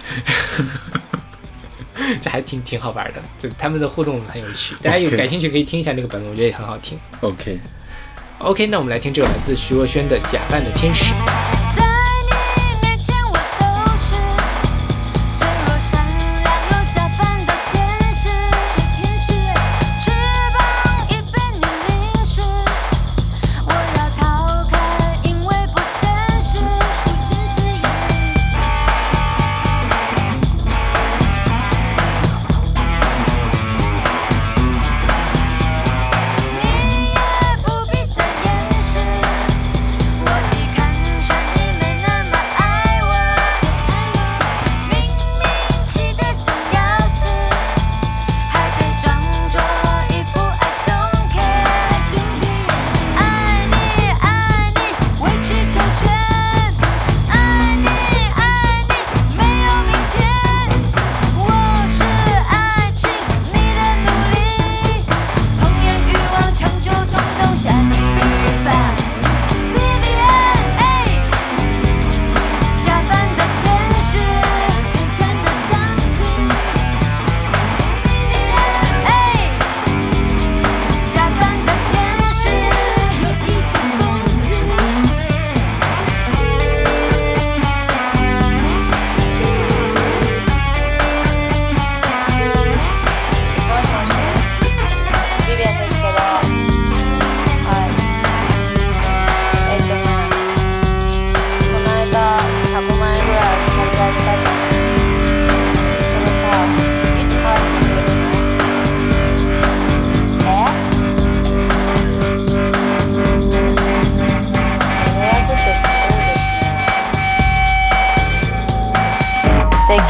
[2.20, 6.96] 这还挺挺好玩的，就是他们的互动很有趣，大家有感兴趣可以听一下那个版本，我觉得也很好听。
[7.20, 7.58] OK，
[8.38, 11.14] OK，那我们来听这首来自徐若瑄的《假扮的天使》。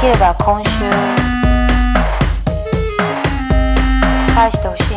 [0.06, 0.70] きれば今週
[4.36, 4.95] 返してほしい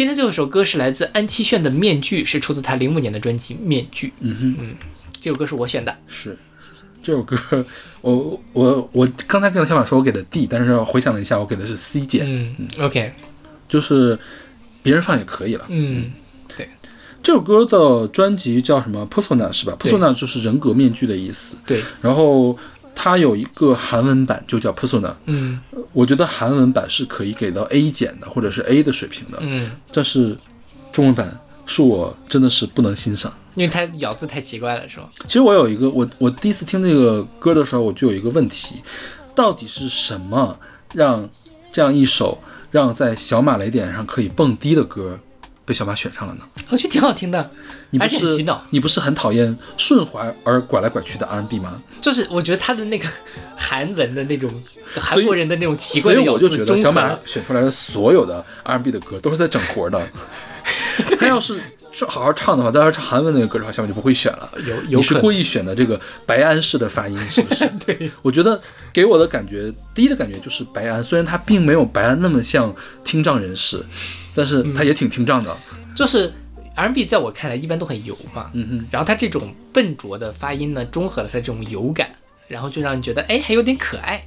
[0.00, 4.06] 今天最后一首歌是来自安七炫的《面具》，是出自他零五年的专辑《面具》。
[4.20, 4.66] 嗯哼，
[5.20, 5.94] 这首歌是我选的。
[6.08, 6.38] 是
[7.02, 7.36] 这首歌，
[8.00, 13.12] 我我我刚才跟小马说我给的 D，但是回想了一下，我给的是 C 键，嗯，OK，
[13.68, 14.18] 就是
[14.82, 15.66] 别人放也可以了。
[15.68, 16.10] 嗯，
[17.22, 21.58] 这首歌的专辑叫什么？Persona 是吧对？Persona 就是人格面具的意思。
[21.66, 22.58] 对，然后
[22.94, 25.14] 它有一个韩文版，就叫 Persona。
[25.26, 25.60] 嗯
[25.92, 29.38] 我觉得韩文版是可以给到 A 减的，或者是 A 的水平的。
[29.40, 30.36] 嗯，但是
[30.92, 33.32] 中文版是我真的是不能欣赏。
[33.56, 35.10] 因为它咬字太奇怪了，是吧？
[35.24, 38.76] 其实我有一个，我我第一次听这个歌的时候，我就有一个问题，
[39.34, 40.56] 到底是什么
[40.94, 41.28] 让
[41.72, 42.38] 这样一首
[42.70, 45.18] 让在小马雷点上可以蹦迪的歌
[45.70, 46.42] 被小马选上了呢？
[46.68, 47.48] 我觉得挺好听的，
[47.90, 48.66] 你不是洗脑。
[48.70, 51.80] 你不是很讨厌顺滑而拐来拐去的 R&B 吗？
[52.02, 53.08] 就是我觉得他的那个
[53.56, 54.50] 韩文的那种
[54.96, 60.08] 韩国人的那种奇怪的所以，我就觉得小马选出来的所有的 R&B 的歌都是在整活的。
[61.20, 61.60] 他要是
[62.08, 64.50] 好好唱的话，他要是唱韩文那个歌的话，小马就不会选了。
[64.66, 67.70] 有有你是故意选的这个白安式的发音，是不是？
[67.86, 68.60] 对，我觉得
[68.92, 73.84] 给我的感觉，第一的感觉就是白安，虽然他并没有白安那么像听障人士，
[74.34, 75.56] 但是他也挺听障的。
[75.96, 76.32] 就是
[76.76, 82.10] R&B 在我看来一般都很油嘛，嗯哼，然后他这种笨拙的发音呢，中和了他这种油感，
[82.48, 84.22] 然后就让你觉得哎还有点可爱，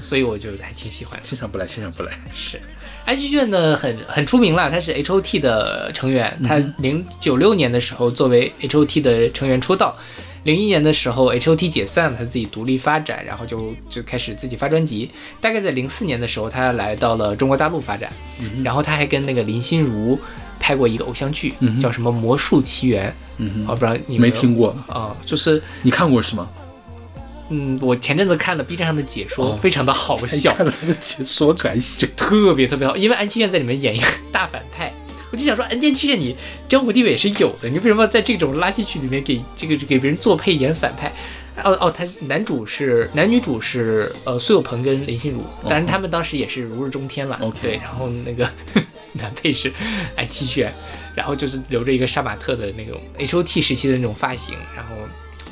[0.00, 1.24] 所以我就还挺喜欢的。
[1.26, 2.12] 欣赏不来，欣赏不来。
[2.34, 2.60] 是，
[3.06, 9.96] 安七炫呢很很出名了，他是 H O T 的成员，他零九六年的时候作为 H O T 的成员出道，
[10.44, 15.10] 零一年的时候 H O T 解散了，他自己独立发展，然后就就开始自己发专辑。
[15.40, 18.12] 大概在零四年的时候，他来到了中国大陆发展，
[18.62, 20.18] 然后他还跟那个林心如
[20.60, 26.48] 拍过一个偶像剧，叫什么《魔术奇缘》，嗯，我不知道你没听过，啊、就是你看过是吗？
[27.50, 29.58] 嗯，我前阵子看了 B 站上的解说，哦。
[29.60, 32.06] 非常的好笑，看了他的解说感觉。
[32.16, 34.73] 特别特别好，因为安七炫在里面演一个大反派，
[35.34, 36.36] 我就想说，安七炫你
[36.68, 41.12] 江湖地位也是有的，你为什么在这种垃圾剧里面给这个给别人做配演反派？
[41.64, 47.36] 哦哦，他男主是男女主是呃苏有朋跟林心如，当然他们当时也是如日中天了。
[47.42, 48.48] OK 对，然后那个
[49.14, 49.72] 男配是
[50.14, 50.72] 安七炫，
[51.16, 54.94] 然后就是留着一个杀马特的那种 H O T 时期的那种发型，然后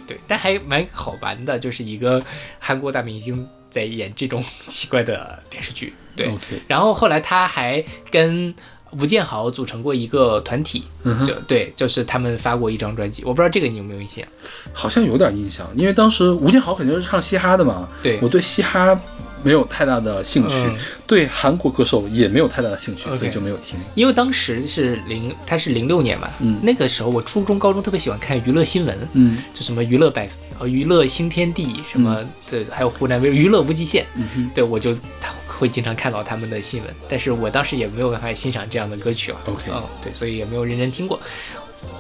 [0.07, 2.23] 对，但还蛮好玩的，就是一个
[2.61, 5.93] 韩国大明星在演这种 奇怪的电视剧。
[6.15, 6.31] 对
[6.69, 8.55] 然后后来他还跟
[8.99, 14.25] 吴建豪组成过一个团体，嗯就对，就是他们发过一张专辑，我不知道这个你有没有印象？
[14.73, 18.19] 好像有点印象，因为当时吴建豪肯定是唱嘻哈的嘛，对。
[18.21, 18.99] 我对嘻哈
[19.43, 20.77] 没有太大的兴趣，嗯。
[21.07, 23.79] 对韩国歌手也没有太大的兴趣所以就没有听。
[23.95, 26.59] 因为当时是零，他是零六年嘛，嗯。
[26.63, 29.39] 那个时候我初中、高中特别喜欢看娱乐新闻，嗯。
[29.55, 30.29] 就什么娱乐百
[30.59, 34.51] 呃娱乐新天地什么对，还有湖南卫娱乐无极限，嗯哼。
[34.55, 35.33] 对我就他
[35.63, 39.39] 会经常看到他们的新闻，但是我当时也没有办法欣赏这样的歌曲了。
[39.47, 41.21] OK 嗯，对，所以也没有认真听过。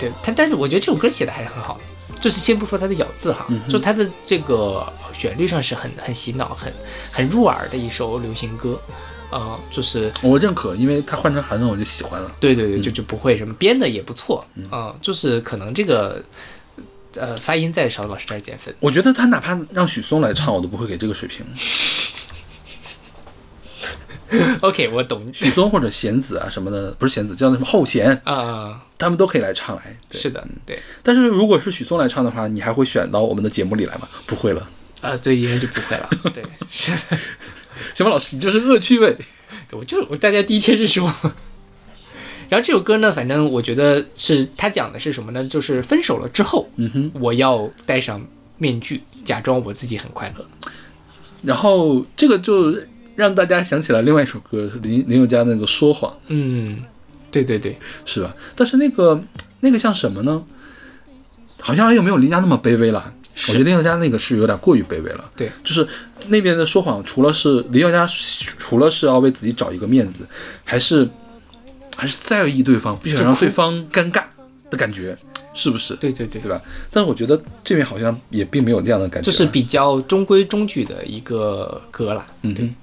[0.00, 6.72] 对他，但是我觉得这首歌写的还是很好的，就是先不说它的咬字哈，嗯就它的这个旋律上是很很洗脑、很
[7.12, 8.76] 很入耳的一首流行歌。
[9.30, 12.30] 呃，就是我认可，因为他换成韩文我就喜欢了。
[12.40, 16.20] 对对对，就就不会什么编的也不错，嗯、就是可能这个
[17.14, 18.74] 呃发音再少老师这儿减分。
[18.80, 21.46] 我觉得他哪怕让许嵩来唱，我都不会给这个水平。
[24.60, 29.96] OK，我懂许嵩或者弦子啊什么的，不是弦子，叫那什么后弦，啊、他们都可以来唱来。
[30.08, 34.08] 对是的，对，但是如果是许嵩来唱的话，你还会选到我们的节目里来吗？
[34.26, 34.68] 不会了。
[35.00, 36.44] 啊，对，应该就不会了，对。
[37.94, 39.16] 小马老师，你就是恶趣味。
[39.72, 41.12] 我就是我大家第一天认识我。
[42.48, 45.42] 然后这首歌呢，反正我觉得是它讲的是什么呢？
[45.44, 48.24] 就是分手了之后，嗯哼，我要戴上
[48.58, 50.46] 面具，假装我自己很快乐。
[51.42, 52.78] 然后这个就
[53.16, 56.82] 让大家想起了另外一首歌，林林宥嘉那个《说谎嗯，
[57.30, 57.72] 对对对，》，
[58.04, 58.34] 是吧？
[58.54, 59.22] 但是那个
[59.60, 60.44] 那个像什么呢？
[61.60, 63.12] 好像又没有林家那么卑微了。
[63.48, 65.24] 我觉得林宥嘉那个是有点过于卑微了。
[65.34, 65.86] 对，就是
[66.28, 68.06] 那边的说谎，除了是林宥嘉，
[68.58, 70.26] 除了是要为自己找一个面子，
[70.64, 71.08] 还是
[71.96, 74.24] 还是在意对方，不想让对方尴尬
[74.70, 75.16] 的感觉，
[75.54, 75.94] 是不是？
[75.96, 76.60] 对对对对吧？
[76.90, 82.26] 但是我觉得这边好像也并没有这样的感觉啊，就是比较中规中矩的一个歌啦。
[82.42, 82.74] 嗯哼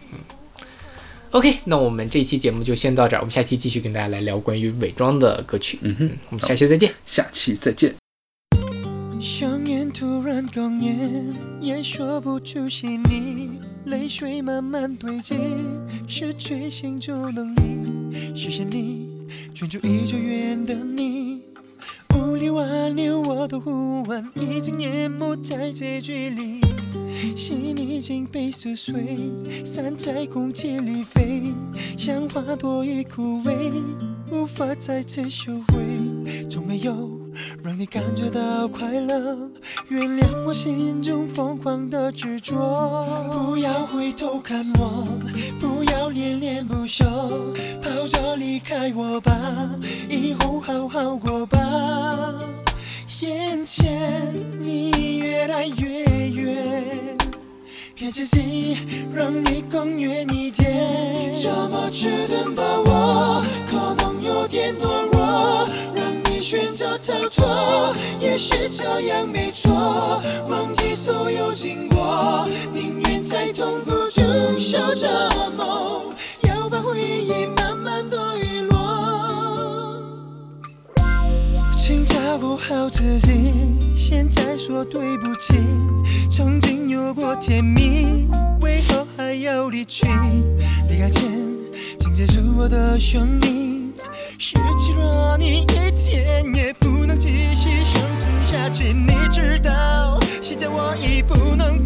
[1.31, 5.77] OK，那我们这期节目就先到这儿，我们下期继续跟大家来聊关于伪装的歌曲。
[5.83, 6.91] 嗯哼，我们下期再见。
[7.05, 7.93] 下期再见。
[9.21, 13.51] 想念突然哽咽，也说不出细腻，
[13.85, 15.35] 泪水慢慢堆积，
[16.07, 18.15] 失去心中能力。
[18.33, 19.07] 谢谢你，
[19.53, 21.28] 专注已久远的你，
[22.15, 26.61] 无力挽留我的呼唤，已经淹没在这距离。
[27.35, 28.93] 心已经被撕碎，
[29.65, 31.53] 散在空气里飞，
[31.97, 33.53] 像花朵已枯萎，
[34.31, 37.18] 无法再次收回，从没有
[37.63, 39.49] 让你感觉到快乐，
[39.87, 42.55] 原谅我心中疯狂的执着。
[43.31, 45.07] 不要回头看我，
[45.59, 47.05] 不要恋恋不舍，
[47.81, 49.33] 跑着离开我吧，
[50.09, 51.59] 以后好好过吧。
[53.21, 57.17] 眼前你越来越远，
[57.93, 58.77] 骗自己
[59.13, 61.33] 让你更远一点。
[61.41, 65.67] 这么迟钝的我，可能有点懦弱，
[66.41, 70.21] 选择逃脱，也许这样没错。
[70.49, 75.07] 忘记所有经过，宁愿在痛苦中守着
[75.57, 76.13] 梦，
[76.43, 80.01] 要把回忆慢慢的遗落。
[81.77, 83.53] 请照顾好自己，
[83.95, 85.59] 现在说对不起。
[86.29, 88.27] 曾经有过甜蜜，
[88.61, 90.07] 为何还要离去？
[90.89, 91.31] 离开前，
[91.99, 93.78] 请结束我的生命。
[94.37, 98.93] 失去了你，一天也不能继续生存下去。
[98.93, 101.83] 你知道，现在我已不能